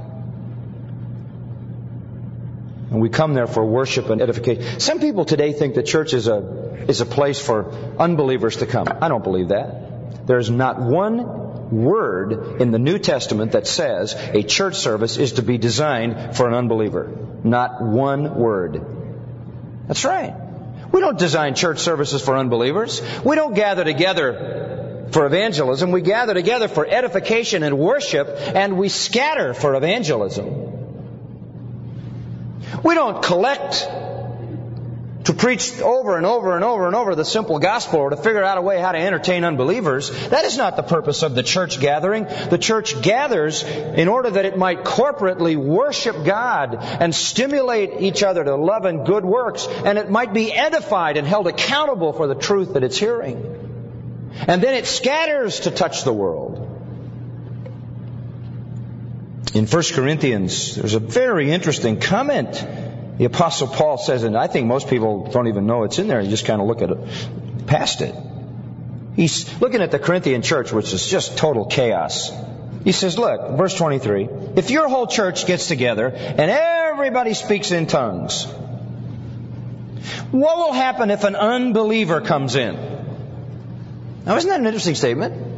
And 2.91 3.01
we 3.01 3.09
come 3.09 3.33
there 3.33 3.47
for 3.47 3.65
worship 3.65 4.09
and 4.09 4.21
edification. 4.21 4.79
Some 4.81 4.99
people 4.99 5.23
today 5.23 5.53
think 5.53 5.75
the 5.75 5.83
church 5.83 6.13
is 6.13 6.27
a, 6.27 6.85
is 6.89 6.99
a 6.99 7.05
place 7.05 7.39
for 7.39 7.71
unbelievers 7.97 8.57
to 8.57 8.65
come. 8.65 8.87
I 9.01 9.07
don't 9.07 9.23
believe 9.23 9.47
that. 9.47 10.27
There's 10.27 10.49
not 10.49 10.79
one 10.79 11.71
word 11.71 12.61
in 12.61 12.71
the 12.71 12.79
New 12.79 12.99
Testament 12.99 13.53
that 13.53 13.65
says 13.65 14.13
a 14.13 14.43
church 14.43 14.75
service 14.75 15.17
is 15.17 15.33
to 15.33 15.41
be 15.41 15.57
designed 15.57 16.35
for 16.35 16.49
an 16.49 16.53
unbeliever. 16.53 17.17
Not 17.45 17.81
one 17.81 18.35
word. 18.35 18.85
That's 19.87 20.03
right. 20.03 20.35
We 20.91 20.99
don't 20.99 21.17
design 21.17 21.55
church 21.55 21.79
services 21.79 22.21
for 22.21 22.35
unbelievers. 22.37 23.01
We 23.23 23.37
don't 23.37 23.53
gather 23.53 23.85
together 23.85 25.07
for 25.11 25.25
evangelism. 25.25 25.91
We 25.91 26.01
gather 26.01 26.33
together 26.33 26.67
for 26.67 26.85
edification 26.85 27.63
and 27.63 27.79
worship, 27.79 28.27
and 28.37 28.77
we 28.77 28.89
scatter 28.89 29.53
for 29.53 29.75
evangelism. 29.75 30.60
We 32.83 32.95
don't 32.95 33.21
collect 33.23 33.87
to 35.25 35.33
preach 35.33 35.79
over 35.81 36.17
and 36.17 36.25
over 36.25 36.55
and 36.55 36.63
over 36.63 36.87
and 36.87 36.95
over 36.95 37.15
the 37.15 37.25
simple 37.25 37.59
gospel 37.59 37.99
or 37.99 38.09
to 38.09 38.17
figure 38.17 38.43
out 38.43 38.57
a 38.57 38.61
way 38.61 38.79
how 38.79 38.91
to 38.91 38.97
entertain 38.97 39.43
unbelievers. 39.43 40.09
That 40.29 40.45
is 40.45 40.57
not 40.57 40.75
the 40.75 40.83
purpose 40.83 41.23
of 41.23 41.35
the 41.35 41.43
church 41.43 41.79
gathering. 41.79 42.25
The 42.25 42.57
church 42.57 43.01
gathers 43.01 43.63
in 43.63 44.07
order 44.07 44.31
that 44.31 44.45
it 44.45 44.57
might 44.57 44.83
corporately 44.83 45.55
worship 45.55 46.25
God 46.25 46.77
and 46.81 47.13
stimulate 47.13 48.01
each 48.01 48.23
other 48.23 48.43
to 48.43 48.55
love 48.55 48.85
and 48.85 49.05
good 49.05 49.25
works, 49.25 49.67
and 49.67 49.97
it 49.97 50.09
might 50.09 50.33
be 50.33 50.51
edified 50.51 51.17
and 51.17 51.27
held 51.27 51.47
accountable 51.47 52.13
for 52.13 52.27
the 52.27 52.35
truth 52.35 52.73
that 52.73 52.83
it's 52.83 52.97
hearing. 52.97 53.57
And 54.47 54.61
then 54.61 54.73
it 54.73 54.87
scatters 54.87 55.61
to 55.61 55.71
touch 55.71 56.03
the 56.03 56.13
world. 56.13 56.60
In 59.53 59.65
1 59.65 59.83
Corinthians, 59.93 60.75
there's 60.75 60.93
a 60.93 60.99
very 60.99 61.51
interesting 61.51 61.99
comment. 61.99 62.53
The 63.17 63.25
Apostle 63.25 63.67
Paul 63.67 63.97
says, 63.97 64.23
and 64.23 64.37
I 64.37 64.47
think 64.47 64.65
most 64.67 64.87
people 64.87 65.29
don't 65.29 65.47
even 65.47 65.65
know 65.65 65.83
it's 65.83 65.99
in 65.99 66.07
there, 66.07 66.21
you 66.21 66.29
just 66.29 66.45
kind 66.45 66.61
of 66.61 66.67
look 66.67 66.81
at 66.81 66.89
it, 66.89 67.67
past 67.67 68.01
it. 68.01 68.15
He's 69.15 69.61
looking 69.61 69.81
at 69.81 69.91
the 69.91 69.99
Corinthian 69.99 70.41
church, 70.41 70.71
which 70.71 70.93
is 70.93 71.05
just 71.05 71.37
total 71.37 71.65
chaos. 71.65 72.31
He 72.85 72.93
says, 72.93 73.17
look, 73.17 73.57
verse 73.57 73.75
23, 73.75 74.29
if 74.55 74.71
your 74.71 74.87
whole 74.87 75.05
church 75.05 75.45
gets 75.45 75.67
together 75.67 76.07
and 76.07 76.49
everybody 76.49 77.33
speaks 77.33 77.71
in 77.71 77.87
tongues, 77.87 78.45
what 80.31 80.57
will 80.57 80.73
happen 80.73 81.11
if 81.11 81.25
an 81.25 81.35
unbeliever 81.35 82.21
comes 82.21 82.55
in? 82.55 82.75
Now, 84.25 84.37
isn't 84.37 84.49
that 84.49 84.59
an 84.61 84.65
interesting 84.65 84.95
statement? 84.95 85.50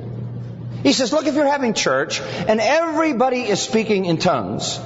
He 0.84 0.92
says, 0.94 1.14
look, 1.14 1.26
if 1.26 1.34
you're 1.34 1.48
having 1.48 1.74
church 1.74 2.20
and 2.22 2.60
everybody 2.60 3.42
is 3.42 3.62
speaking 3.62 4.06
in 4.06 4.18
tongues, 4.18 4.78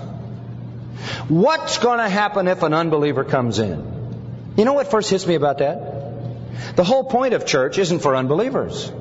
what's 1.27 1.79
going 1.79 1.97
to 1.97 2.07
happen 2.07 2.47
if 2.47 2.61
an 2.61 2.73
unbeliever 2.73 3.23
comes 3.23 3.57
in? 3.57 4.53
You 4.55 4.65
know 4.65 4.73
what 4.73 4.91
first 4.91 5.09
hits 5.09 5.25
me 5.25 5.35
about 5.35 5.57
that? 5.57 6.75
The 6.75 6.83
whole 6.83 7.03
point 7.03 7.33
of 7.33 7.45
church 7.45 7.77
isn't 7.79 7.99
for 7.99 8.15
unbelievers. 8.15 8.91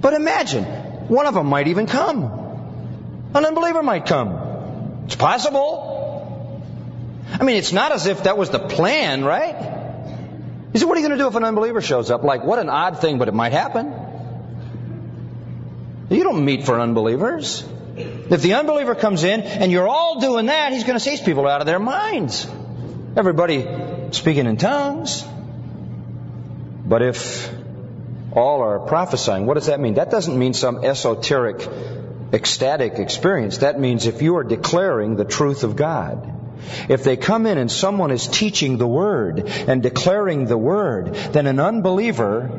But 0.00 0.12
imagine, 0.12 0.64
one 1.08 1.26
of 1.26 1.34
them 1.34 1.46
might 1.46 1.68
even 1.68 1.86
come. 1.86 2.24
An 3.34 3.44
unbeliever 3.44 3.82
might 3.82 4.06
come. 4.06 5.02
It's 5.06 5.16
possible. 5.16 6.62
I 7.32 7.44
mean, 7.44 7.56
it's 7.56 7.72
not 7.72 7.92
as 7.92 8.06
if 8.06 8.24
that 8.24 8.36
was 8.36 8.50
the 8.50 8.58
plan, 8.58 9.24
right? 9.24 9.56
He 10.72 10.78
said, 10.78 10.88
what 10.88 10.98
are 10.98 11.00
you 11.00 11.06
going 11.08 11.18
to 11.18 11.24
do 11.24 11.28
if 11.28 11.34
an 11.34 11.44
unbeliever 11.44 11.80
shows 11.80 12.10
up? 12.10 12.22
Like, 12.22 12.44
what 12.44 12.58
an 12.58 12.68
odd 12.68 13.00
thing, 13.00 13.18
but 13.18 13.28
it 13.28 13.34
might 13.34 13.52
happen. 13.52 13.92
You 16.08 16.22
don't 16.22 16.44
meet 16.44 16.64
for 16.64 16.80
unbelievers. 16.80 17.64
If 17.96 18.42
the 18.42 18.54
unbeliever 18.54 18.94
comes 18.94 19.24
in 19.24 19.40
and 19.42 19.72
you're 19.72 19.88
all 19.88 20.20
doing 20.20 20.46
that, 20.46 20.72
he's 20.72 20.84
going 20.84 20.98
to 20.98 21.04
chase 21.04 21.22
people 21.22 21.46
out 21.46 21.60
of 21.60 21.66
their 21.66 21.78
minds. 21.78 22.46
Everybody 23.16 23.66
speaking 24.12 24.46
in 24.46 24.56
tongues. 24.56 25.24
But 26.84 27.02
if 27.02 27.52
all 28.32 28.60
are 28.60 28.78
prophesying, 28.78 29.46
what 29.46 29.54
does 29.54 29.66
that 29.66 29.80
mean? 29.80 29.94
That 29.94 30.10
doesn't 30.10 30.38
mean 30.38 30.52
some 30.52 30.84
esoteric 30.84 31.66
ecstatic 32.32 32.98
experience. 32.98 33.58
That 33.58 33.80
means 33.80 34.06
if 34.06 34.22
you 34.22 34.36
are 34.36 34.44
declaring 34.44 35.16
the 35.16 35.24
truth 35.24 35.64
of 35.64 35.76
God. 35.76 36.32
If 36.88 37.04
they 37.04 37.16
come 37.16 37.46
in 37.46 37.58
and 37.58 37.70
someone 37.70 38.10
is 38.10 38.26
teaching 38.26 38.78
the 38.78 38.86
Word 38.86 39.46
and 39.46 39.82
declaring 39.82 40.46
the 40.46 40.58
Word, 40.58 41.14
then 41.32 41.46
an 41.46 41.60
unbeliever 41.60 42.50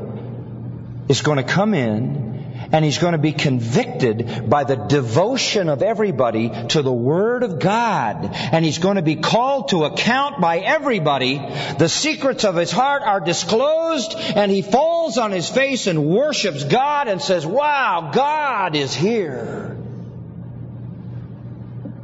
is 1.09 1.21
going 1.21 1.37
to 1.37 1.43
come 1.43 1.73
in 1.73 2.26
and 2.71 2.83
he's 2.83 2.97
going 2.97 3.13
to 3.13 3.17
be 3.17 3.31
convicted 3.31 4.49
by 4.49 4.63
the 4.63 4.75
devotion 4.75 5.69
of 5.69 5.81
everybody 5.81 6.51
to 6.69 6.81
the 6.81 6.91
Word 6.91 7.43
of 7.43 7.59
God. 7.59 8.29
And 8.33 8.65
he's 8.65 8.77
going 8.77 8.95
to 8.95 9.01
be 9.01 9.15
called 9.15 9.69
to 9.69 9.85
account 9.85 10.41
by 10.41 10.59
everybody. 10.59 11.37
The 11.37 11.89
secrets 11.89 12.43
of 12.43 12.55
his 12.55 12.71
heart 12.71 13.03
are 13.03 13.19
disclosed 13.19 14.15
and 14.17 14.51
he 14.51 14.61
falls 14.61 15.17
on 15.17 15.31
his 15.31 15.49
face 15.49 15.87
and 15.87 16.05
worships 16.05 16.63
God 16.63 17.07
and 17.07 17.21
says, 17.21 17.45
wow, 17.45 18.11
God 18.13 18.75
is 18.75 18.93
here. 18.93 19.77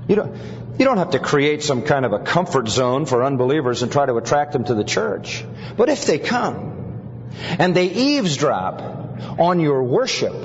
You 0.07 0.15
don't, 0.15 0.35
you 0.77 0.85
don't 0.85 0.97
have 0.97 1.11
to 1.11 1.19
create 1.19 1.63
some 1.63 1.83
kind 1.83 2.05
of 2.05 2.13
a 2.13 2.19
comfort 2.19 2.67
zone 2.67 3.05
for 3.05 3.23
unbelievers 3.23 3.83
and 3.83 3.91
try 3.91 4.05
to 4.05 4.15
attract 4.15 4.53
them 4.53 4.63
to 4.65 4.73
the 4.73 4.83
church. 4.83 5.43
But 5.77 5.89
if 5.89 6.05
they 6.05 6.19
come 6.19 7.01
and 7.57 7.75
they 7.75 7.87
eavesdrop 7.87 9.02
on 9.39 9.59
your 9.59 9.83
worship. 9.83 10.35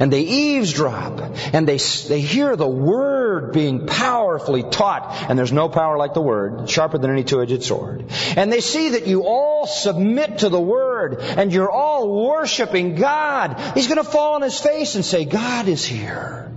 And 0.00 0.12
they 0.12 0.22
eavesdrop 0.22 1.20
and 1.52 1.68
they, 1.68 1.76
they 1.76 2.20
hear 2.20 2.56
the 2.56 2.68
word 2.68 3.52
being 3.52 3.86
powerfully 3.86 4.62
taught. 4.62 5.14
And 5.28 5.38
there's 5.38 5.52
no 5.52 5.68
power 5.68 5.98
like 5.98 6.14
the 6.14 6.20
word, 6.20 6.68
sharper 6.68 6.98
than 6.98 7.10
any 7.10 7.24
two-edged 7.24 7.62
sword. 7.62 8.06
And 8.36 8.50
they 8.52 8.60
see 8.60 8.90
that 8.90 9.06
you 9.06 9.24
all 9.26 9.66
submit 9.66 10.38
to 10.38 10.48
the 10.48 10.60
word 10.60 11.20
and 11.20 11.52
you're 11.52 11.70
all 11.70 12.26
worshiping 12.26 12.94
God. 12.94 13.60
He's 13.74 13.86
going 13.86 14.02
to 14.02 14.10
fall 14.10 14.34
on 14.34 14.42
his 14.42 14.58
face 14.58 14.94
and 14.94 15.04
say, 15.04 15.24
God 15.24 15.68
is 15.68 15.84
here. 15.84 16.50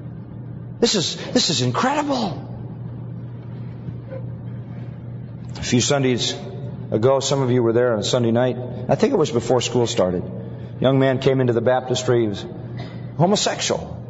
This 0.79 0.95
is, 0.95 1.17
this 1.33 1.49
is 1.49 1.61
incredible. 1.61 2.45
A 5.57 5.63
few 5.63 5.81
Sundays 5.81 6.33
ago, 6.89 7.19
some 7.19 7.41
of 7.41 7.51
you 7.51 7.61
were 7.61 7.73
there 7.73 7.97
on 7.97 8.03
Sunday 8.03 8.31
night. 8.31 8.57
I 8.87 8.95
think 8.95 9.11
it 9.11 9.17
was 9.17 9.29
before 9.29 9.59
school 9.59 9.87
started 9.87 10.23
young 10.79 10.99
man 10.99 11.19
came 11.19 11.41
into 11.41 11.53
the 11.53 11.61
baptistry. 11.61 12.21
He 12.21 12.27
was 12.27 12.45
homosexual, 13.17 14.01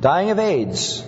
dying 0.00 0.30
of 0.30 0.38
AIDS. 0.38 1.04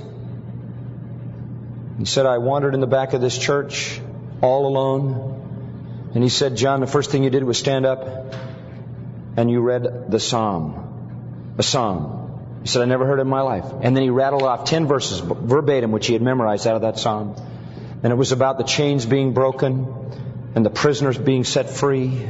He 1.98 2.04
said, 2.04 2.26
I 2.26 2.38
wandered 2.38 2.74
in 2.74 2.80
the 2.80 2.86
back 2.86 3.12
of 3.12 3.20
this 3.20 3.38
church 3.38 4.00
all 4.40 4.66
alone. 4.66 6.10
And 6.14 6.22
he 6.22 6.28
said, 6.28 6.56
John, 6.56 6.80
the 6.80 6.86
first 6.86 7.10
thing 7.10 7.24
you 7.24 7.30
did 7.30 7.44
was 7.44 7.58
stand 7.58 7.86
up 7.86 8.34
and 9.36 9.50
you 9.50 9.60
read 9.60 10.10
the 10.10 10.20
psalm, 10.20 11.54
a 11.58 11.62
psalm. 11.62 12.58
He 12.62 12.68
said, 12.68 12.82
I 12.82 12.84
never 12.84 13.06
heard 13.06 13.18
it 13.18 13.22
in 13.22 13.28
my 13.28 13.40
life. 13.40 13.64
And 13.82 13.96
then 13.96 14.02
he 14.02 14.10
rattled 14.10 14.42
off 14.42 14.64
10 14.64 14.86
verses 14.86 15.20
verbatim, 15.20 15.90
which 15.90 16.06
he 16.06 16.12
had 16.12 16.22
memorized 16.22 16.66
out 16.66 16.76
of 16.76 16.82
that 16.82 16.98
psalm. 16.98 17.36
And 18.02 18.12
it 18.12 18.16
was 18.16 18.32
about 18.32 18.58
the 18.58 18.64
chains 18.64 19.06
being 19.06 19.32
broken 19.32 19.86
and 20.54 20.66
the 20.66 20.70
prisoners 20.70 21.16
being 21.16 21.44
set 21.44 21.70
free 21.70 22.28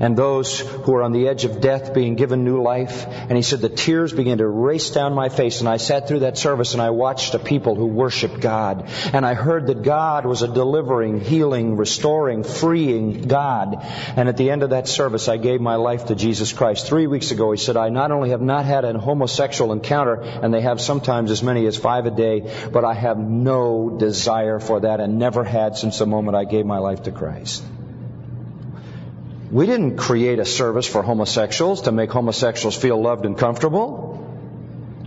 and 0.00 0.16
those 0.16 0.60
who 0.60 0.94
are 0.94 1.02
on 1.02 1.12
the 1.12 1.28
edge 1.28 1.44
of 1.44 1.60
death 1.60 1.94
being 1.94 2.14
given 2.16 2.44
new 2.44 2.62
life. 2.62 3.06
And 3.06 3.32
he 3.32 3.42
said 3.42 3.60
the 3.60 3.68
tears 3.68 4.12
began 4.12 4.38
to 4.38 4.46
race 4.46 4.90
down 4.90 5.14
my 5.14 5.28
face 5.28 5.60
and 5.60 5.68
I 5.68 5.76
sat 5.76 6.08
through 6.08 6.20
that 6.20 6.38
service 6.38 6.72
and 6.72 6.82
I 6.82 6.90
watched 6.90 7.34
a 7.34 7.38
people 7.38 7.74
who 7.74 7.86
worshiped 7.86 8.40
God. 8.40 8.88
And 9.12 9.24
I 9.24 9.34
heard 9.34 9.66
that 9.68 9.82
God 9.82 10.26
was 10.26 10.42
a 10.42 10.48
delivering, 10.48 11.20
healing, 11.20 11.76
restoring, 11.76 12.44
freeing 12.44 13.22
God. 13.22 13.76
And 14.16 14.28
at 14.28 14.36
the 14.36 14.50
end 14.50 14.62
of 14.62 14.70
that 14.70 14.88
service, 14.88 15.28
I 15.28 15.36
gave 15.36 15.60
my 15.60 15.76
life 15.76 16.06
to 16.06 16.14
Jesus 16.14 16.52
Christ. 16.52 16.86
Three 16.86 17.06
weeks 17.06 17.30
ago, 17.30 17.52
he 17.52 17.58
said, 17.58 17.76
I 17.76 17.88
not 17.88 18.10
only 18.10 18.30
have 18.30 18.42
not 18.42 18.64
had 18.64 18.84
a 18.84 18.98
homosexual 18.98 19.72
encounter, 19.72 20.20
and 20.20 20.52
they 20.52 20.60
have 20.60 20.80
sometimes 20.80 21.30
as 21.30 21.42
many 21.42 21.66
as 21.66 21.76
five 21.76 22.06
a 22.06 22.10
day, 22.10 22.52
but 22.72 22.84
I 22.84 22.94
have 22.94 23.18
no 23.18 23.96
desire 23.98 24.60
for 24.60 24.80
that 24.80 25.00
and 25.00 25.18
never 25.18 25.44
had 25.44 25.76
since 25.76 25.98
the 25.98 26.06
moment 26.06 26.36
I 26.36 26.44
gave 26.44 26.66
my 26.66 26.78
life 26.78 27.04
to 27.04 27.12
Christ. 27.12 27.64
We 29.52 29.66
didn't 29.66 29.98
create 29.98 30.38
a 30.38 30.46
service 30.46 30.86
for 30.86 31.02
homosexuals 31.02 31.82
to 31.82 31.92
make 31.92 32.10
homosexuals 32.10 32.74
feel 32.74 33.00
loved 33.00 33.26
and 33.26 33.36
comfortable. 33.36 34.18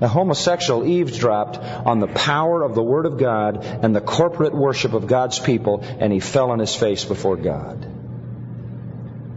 A 0.01 0.07
homosexual 0.07 0.85
eavesdropped 0.85 1.57
on 1.57 1.99
the 1.99 2.07
power 2.07 2.61
of 2.61 2.75
the 2.75 2.83
Word 2.83 3.07
of 3.07 3.17
God 3.17 3.65
and 3.65 3.95
the 3.95 4.01
corporate 4.01 4.53
worship 4.53 4.93
of 4.93 5.07
God's 5.07 5.39
people, 5.39 5.81
and 5.81 6.13
he 6.13 6.19
fell 6.19 6.51
on 6.51 6.59
his 6.59 6.75
face 6.75 7.03
before 7.05 7.37
God. 7.37 7.87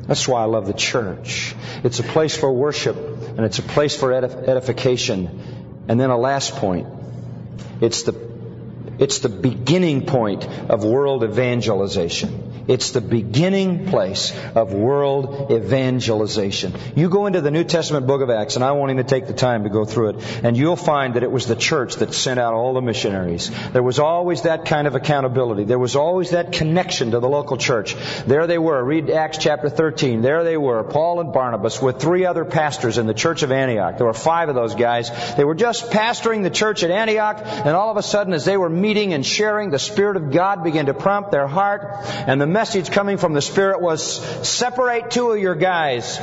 That's 0.06 0.28
why 0.28 0.42
I 0.42 0.44
love 0.44 0.66
the 0.66 0.74
church. 0.74 1.54
It's 1.84 2.00
a 2.00 2.02
place 2.02 2.36
for 2.36 2.52
worship, 2.52 2.96
and 2.96 3.40
it's 3.40 3.60
a 3.60 3.62
place 3.62 3.96
for 3.96 4.12
edification. 4.12 5.84
And 5.88 5.98
then 5.98 6.10
a 6.10 6.18
last 6.18 6.56
point. 6.56 6.86
It's 7.80 8.02
the, 8.02 8.14
it's 8.98 9.20
the 9.20 9.30
beginning 9.30 10.04
point 10.04 10.46
of 10.68 10.84
world 10.84 11.24
evangelization. 11.24 12.47
It's 12.68 12.90
the 12.90 13.00
beginning 13.00 13.86
place 13.86 14.32
of 14.54 14.74
world 14.74 15.50
evangelization. 15.50 16.74
You 16.94 17.08
go 17.08 17.24
into 17.24 17.40
the 17.40 17.50
New 17.50 17.64
Testament 17.64 18.06
book 18.06 18.20
of 18.20 18.28
Acts, 18.28 18.56
and 18.56 18.64
I 18.64 18.72
won't 18.72 18.90
even 18.90 19.06
take 19.06 19.26
the 19.26 19.32
time 19.32 19.64
to 19.64 19.70
go 19.70 19.86
through 19.86 20.10
it, 20.10 20.44
and 20.44 20.54
you'll 20.54 20.76
find 20.76 21.14
that 21.14 21.22
it 21.22 21.30
was 21.30 21.46
the 21.46 21.56
church 21.56 21.96
that 21.96 22.12
sent 22.12 22.38
out 22.38 22.52
all 22.52 22.74
the 22.74 22.82
missionaries. 22.82 23.50
There 23.72 23.82
was 23.82 23.98
always 23.98 24.42
that 24.42 24.66
kind 24.66 24.86
of 24.86 24.94
accountability. 24.94 25.64
There 25.64 25.78
was 25.78 25.96
always 25.96 26.30
that 26.30 26.52
connection 26.52 27.12
to 27.12 27.20
the 27.20 27.28
local 27.28 27.56
church. 27.56 27.96
There 28.26 28.46
they 28.46 28.58
were. 28.58 28.84
Read 28.84 29.08
Acts 29.08 29.38
chapter 29.38 29.70
13. 29.70 30.20
There 30.20 30.44
they 30.44 30.58
were, 30.58 30.84
Paul 30.84 31.20
and 31.20 31.32
Barnabas 31.32 31.80
with 31.80 31.98
three 31.98 32.26
other 32.26 32.44
pastors 32.44 32.98
in 32.98 33.06
the 33.06 33.14
church 33.14 33.42
of 33.42 33.50
Antioch. 33.50 33.96
There 33.96 34.06
were 34.06 34.12
five 34.12 34.50
of 34.50 34.54
those 34.54 34.74
guys. 34.74 35.10
They 35.36 35.44
were 35.44 35.54
just 35.54 35.90
pastoring 35.90 36.42
the 36.42 36.50
church 36.50 36.82
at 36.82 36.90
Antioch, 36.90 37.40
and 37.42 37.70
all 37.70 37.90
of 37.90 37.96
a 37.96 38.02
sudden, 38.02 38.34
as 38.34 38.44
they 38.44 38.58
were 38.58 38.68
meeting 38.68 39.14
and 39.14 39.24
sharing, 39.24 39.70
the 39.70 39.78
Spirit 39.78 40.16
of 40.16 40.30
God 40.30 40.62
began 40.62 40.84
to 40.86 40.94
prompt 40.94 41.30
their 41.30 41.46
heart, 41.46 42.04
and 42.26 42.38
the 42.38 42.57
message 42.58 42.90
coming 42.90 43.18
from 43.18 43.34
the 43.34 43.40
Spirit 43.40 43.80
was 43.80 44.02
separate 44.44 45.12
two 45.12 45.30
of 45.30 45.38
your 45.38 45.54
guys, 45.54 46.18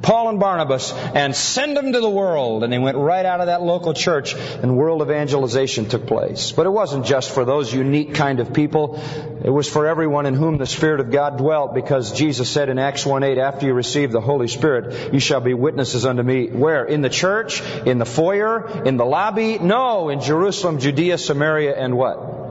Paul 0.00 0.30
and 0.30 0.40
Barnabas, 0.40 0.94
and 0.94 1.36
send 1.36 1.76
them 1.76 1.92
to 1.92 2.00
the 2.00 2.08
world. 2.08 2.64
And 2.64 2.72
they 2.72 2.78
went 2.78 2.96
right 2.96 3.26
out 3.26 3.40
of 3.40 3.48
that 3.48 3.60
local 3.60 3.92
church 3.92 4.34
and 4.34 4.78
world 4.78 5.02
evangelization 5.02 5.90
took 5.90 6.06
place. 6.06 6.52
But 6.52 6.64
it 6.64 6.70
wasn't 6.70 7.04
just 7.04 7.32
for 7.32 7.44
those 7.44 7.70
unique 7.70 8.14
kind 8.14 8.40
of 8.40 8.54
people. 8.54 8.98
It 9.44 9.50
was 9.50 9.68
for 9.68 9.86
everyone 9.86 10.24
in 10.24 10.32
whom 10.32 10.56
the 10.56 10.64
Spirit 10.64 11.00
of 11.00 11.10
God 11.10 11.36
dwelt 11.36 11.74
because 11.74 12.12
Jesus 12.12 12.48
said 12.48 12.70
in 12.70 12.78
Acts 12.78 13.04
1-8, 13.04 13.36
after 13.36 13.66
you 13.66 13.74
receive 13.74 14.12
the 14.12 14.22
Holy 14.22 14.48
Spirit, 14.48 15.12
you 15.12 15.20
shall 15.20 15.42
be 15.42 15.52
witnesses 15.52 16.06
unto 16.06 16.22
me. 16.22 16.46
Where? 16.46 16.86
In 16.86 17.02
the 17.02 17.10
church? 17.10 17.60
In 17.84 17.98
the 17.98 18.06
foyer? 18.06 18.86
In 18.86 18.96
the 18.96 19.04
lobby? 19.04 19.58
No, 19.58 20.08
in 20.08 20.20
Jerusalem, 20.22 20.78
Judea, 20.78 21.18
Samaria, 21.18 21.76
and 21.76 21.94
what? 21.94 22.45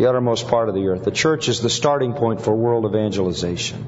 The 0.00 0.08
uttermost 0.08 0.48
part 0.48 0.70
of 0.70 0.74
the 0.74 0.86
earth. 0.88 1.04
The 1.04 1.10
church 1.10 1.50
is 1.50 1.60
the 1.60 1.68
starting 1.68 2.14
point 2.14 2.40
for 2.40 2.54
world 2.54 2.86
evangelization. 2.86 3.84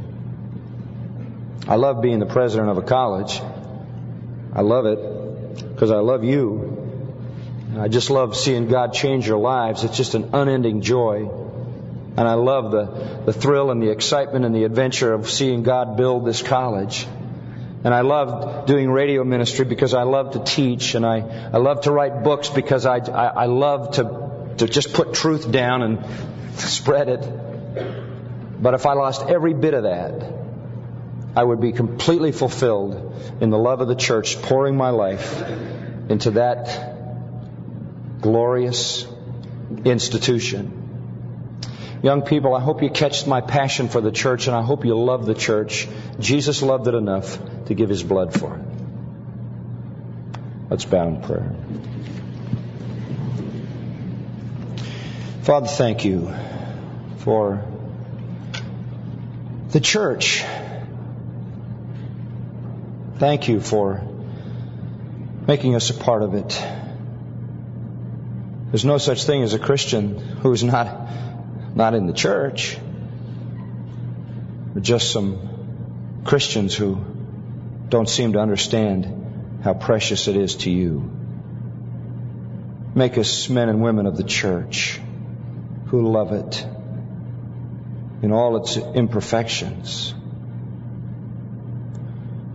I 1.67 1.77
love 1.77 2.03
being 2.03 2.19
the 2.19 2.27
president 2.27 2.69
of 2.69 2.77
a 2.77 2.83
college. 2.83 3.41
I 4.53 4.61
love 4.61 4.85
it 4.85 5.71
because 5.71 5.91
I 5.91 6.01
love 6.01 6.23
you. 6.23 6.77
I 7.79 7.89
just 7.89 8.11
love 8.11 8.37
seeing 8.37 8.69
God 8.69 8.93
change 8.93 9.27
your 9.27 9.39
lives. 9.39 9.85
It's 9.85 9.97
just 9.97 10.15
an 10.15 10.35
unending 10.35 10.83
joy. 10.83 11.31
And 12.19 12.29
I 12.29 12.35
love 12.35 12.73
the, 12.73 13.23
the 13.25 13.33
thrill 13.33 13.71
and 13.71 13.83
the 13.83 13.89
excitement 13.89 14.45
and 14.45 14.55
the 14.55 14.65
adventure 14.65 15.15
of 15.15 15.31
seeing 15.31 15.63
God 15.63 15.97
build 15.97 16.27
this 16.27 16.43
college. 16.43 17.07
And 17.85 17.95
I 17.95 18.03
love 18.03 18.67
doing 18.67 18.91
radio 18.91 19.25
ministry 19.25 19.65
because 19.65 19.95
I 19.95 20.03
love 20.03 20.33
to 20.33 20.45
teach 20.45 20.95
and 20.95 21.07
I, 21.07 21.21
I 21.55 21.57
love 21.57 21.81
to 21.85 21.91
write 21.91 22.23
books 22.23 22.51
because 22.51 22.85
I, 22.85 22.99
I, 22.99 23.27
I 23.29 23.47
love 23.47 23.93
to, 23.95 24.32
to 24.59 24.67
just 24.67 24.93
put 24.93 25.15
truth 25.15 25.51
down 25.51 25.83
and 25.83 26.05
spread 26.57 27.09
it. 27.09 28.63
But 28.63 28.75
if 28.75 28.87
I 28.87 28.93
lost 28.93 29.23
every 29.29 29.55
bit 29.55 29.75
of 29.75 29.85
that, 29.85 30.33
I 31.35 31.43
would 31.43 31.61
be 31.61 31.73
completely 31.73 32.33
fulfilled 32.33 33.15
in 33.41 33.51
the 33.51 33.59
love 33.59 33.81
of 33.81 33.89
the 33.89 33.95
church, 33.95 34.41
pouring 34.43 34.77
my 34.77 34.91
life 34.91 35.43
into 36.09 36.33
that 36.33 36.93
glorious 38.21 39.07
institution. 39.85 40.79
Young 42.03 42.23
people, 42.23 42.55
I 42.55 42.61
hope 42.61 42.83
you 42.83 42.91
catch 42.91 43.27
my 43.27 43.41
passion 43.41 43.89
for 43.89 44.01
the 44.01 44.11
church 44.11 44.49
and 44.49 44.57
I 44.57 44.63
hope 44.63 44.85
you 44.85 44.99
love 44.99 45.25
the 45.25 45.35
church. 45.35 45.89
Jesus 46.19 46.61
loved 46.61 46.89
it 46.89 46.95
enough 46.95 47.39
to 47.67 47.75
give 47.75 47.89
his 47.89 48.03
blood 48.03 48.35
for 48.39 48.57
it. 48.57 48.63
Let's 50.69 50.85
bow 50.85 51.07
in 51.07 51.23
prayer. 51.23 51.55
Father, 55.43 55.67
thank 55.67 56.05
you 56.05 56.33
for 57.17 57.65
the 59.71 59.81
church. 59.81 60.45
Thank 63.17 63.49
you 63.49 63.59
for 63.61 64.07
making 65.49 65.75
us 65.75 65.91
a 65.91 65.95
part 65.95 66.23
of 66.23 66.35
it. 66.35 66.51
There's 68.71 68.85
no 68.85 68.99
such 68.99 69.25
thing 69.25 69.43
as 69.43 69.53
a 69.53 69.59
Christian 69.59 70.17
who 70.17 70.53
is 70.53 70.63
not 70.63 71.09
not 71.75 71.95
in 71.95 72.07
the 72.07 72.13
church, 72.13 72.79
but 74.75 74.85
just 74.85 75.11
some 75.11 76.23
Christians 76.25 76.73
who 76.73 77.05
don't 77.89 78.09
seem 78.09 78.35
to 78.35 78.39
understand 78.39 79.61
how 79.65 79.75
precious 79.75 80.29
it 80.29 80.37
is 80.37 80.55
to 80.67 80.71
you. 80.71 81.11
Make 82.95 83.19
us 83.19 83.49
men 83.49 83.69
and 83.69 83.83
women 83.83 84.07
of 84.07 84.17
the 84.17 84.23
church 84.23 85.01
who 85.93 86.11
love 86.11 86.33
it 86.33 86.67
in 88.23 88.33
all 88.33 88.57
its 88.57 88.79
imperfections, 88.79 90.15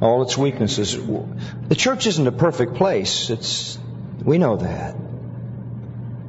all 0.02 0.24
its 0.24 0.36
weaknesses. 0.36 0.98
The 1.68 1.76
church 1.76 2.08
isn't 2.08 2.26
a 2.26 2.32
perfect 2.32 2.74
place. 2.74 3.30
It's, 3.30 3.78
we 4.24 4.40
know 4.40 4.56
that. 4.56 4.96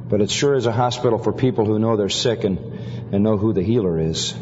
But 0.07 0.21
it 0.21 0.29
sure 0.29 0.53
is 0.53 0.67
a 0.67 0.71
hospital 0.71 1.17
for 1.17 1.33
people 1.33 1.65
who 1.65 1.79
know 1.79 1.97
they're 1.97 2.09
sick 2.09 2.43
and, 2.43 2.59
and 3.11 3.23
know 3.23 3.37
who 3.37 3.53
the 3.53 3.63
healer 3.63 3.99
is. 3.99 4.35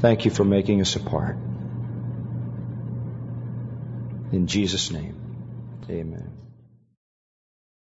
Thank 0.00 0.26
you 0.26 0.30
for 0.30 0.44
making 0.44 0.82
us 0.82 0.96
a 0.96 1.00
part. 1.00 1.38
In 4.32 4.46
Jesus' 4.46 4.90
name, 4.90 5.16
amen. 5.88 6.31